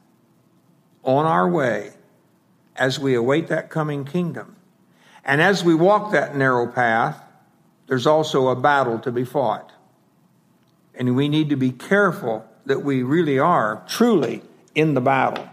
on 1.04 1.26
our 1.26 1.48
way 1.48 1.92
as 2.74 2.98
we 2.98 3.14
await 3.14 3.48
that 3.48 3.70
coming 3.70 4.04
kingdom. 4.04 4.56
And 5.24 5.40
as 5.40 5.62
we 5.62 5.74
walk 5.74 6.12
that 6.12 6.36
narrow 6.36 6.66
path, 6.66 7.20
there's 7.86 8.06
also 8.06 8.48
a 8.48 8.56
battle 8.56 8.98
to 9.00 9.12
be 9.12 9.24
fought. 9.24 9.72
And 10.96 11.14
we 11.14 11.28
need 11.28 11.50
to 11.50 11.56
be 11.56 11.70
careful 11.70 12.44
that 12.64 12.82
we 12.82 13.02
really 13.02 13.38
are 13.38 13.84
truly 13.86 14.42
in 14.74 14.94
the 14.94 15.00
battle, 15.00 15.48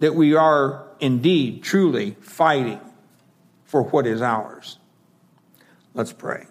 that 0.00 0.14
we 0.14 0.34
are 0.34 0.84
indeed 1.00 1.62
truly 1.62 2.16
fighting 2.20 2.80
for 3.64 3.82
what 3.82 4.06
is 4.06 4.20
ours. 4.20 4.78
Let's 5.94 6.12
pray. 6.12 6.46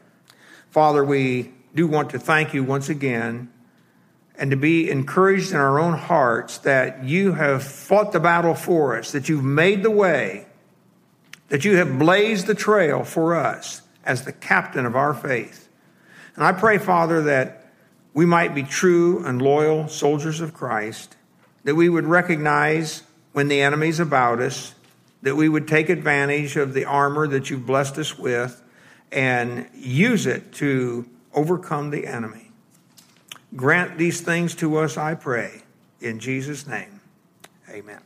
Father, 0.72 1.04
we 1.04 1.54
do 1.76 1.88
want 1.88 2.10
to 2.12 2.20
thank 2.20 2.54
you 2.54 2.64
once 2.64 2.89
again 2.89 3.52
and 4.36 4.52
to 4.52 4.58
be 4.58 4.89
encouraged 4.89 5.52
in 5.52 5.58
our 5.58 5.80
own 5.80 5.93
hearts 5.93 6.60
that 6.60 7.04
you 7.04 7.34
have 7.34 7.64
fought 7.64 8.12
the 8.12 8.20
battle 8.20 8.54
for 8.54 8.98
us, 8.98 9.12
that 9.12 9.30
you've 9.30 9.43
made 9.43 9.84
the 9.84 9.91
way, 9.91 10.48
that 11.50 11.66
you 11.66 11.78
have 11.78 11.98
blazed 11.98 12.45
the 12.45 12.54
trail 12.56 13.04
for 13.04 13.36
us 13.36 13.82
as 14.06 14.26
the 14.26 14.32
captain 14.32 14.86
of 14.86 14.95
our 14.95 15.14
faith. 15.14 15.70
And 16.36 16.45
I 16.45 16.52
pray, 16.52 16.78
Father, 16.78 17.24
that 17.24 17.57
we 18.18 18.26
might 18.26 18.55
be 18.55 18.63
true 18.63 19.24
and 19.26 19.39
loyal 19.39 19.88
soldiers 19.88 20.41
of 20.41 20.51
Christ, 20.51 21.15
that 21.65 21.76
we 21.76 21.88
would 21.88 22.05
recognize 22.05 23.03
when 23.34 23.47
the 23.47 23.61
enemy's 23.61 23.99
about 23.99 24.39
us, 24.39 24.74
that 25.22 25.36
we 25.36 25.47
would 25.47 25.68
take 25.68 25.88
advantage 25.88 26.55
of 26.55 26.74
the 26.74 26.84
armor 26.84 27.28
that 27.28 27.51
you've 27.51 27.68
blessed 27.68 27.95
us 27.99 28.18
with 28.18 28.63
and 29.11 29.70
use 29.76 30.26
it 30.26 30.51
to 30.53 31.07
overcome 31.32 31.91
the 31.91 32.07
enemy. 32.07 32.49
Grant 33.55 33.99
these 33.99 34.20
things 34.20 34.55
to 34.55 34.78
us, 34.78 34.97
I 34.97 35.13
pray. 35.13 35.61
In 36.01 36.18
Jesus' 36.18 36.65
name, 36.65 36.99
amen. 37.70 38.01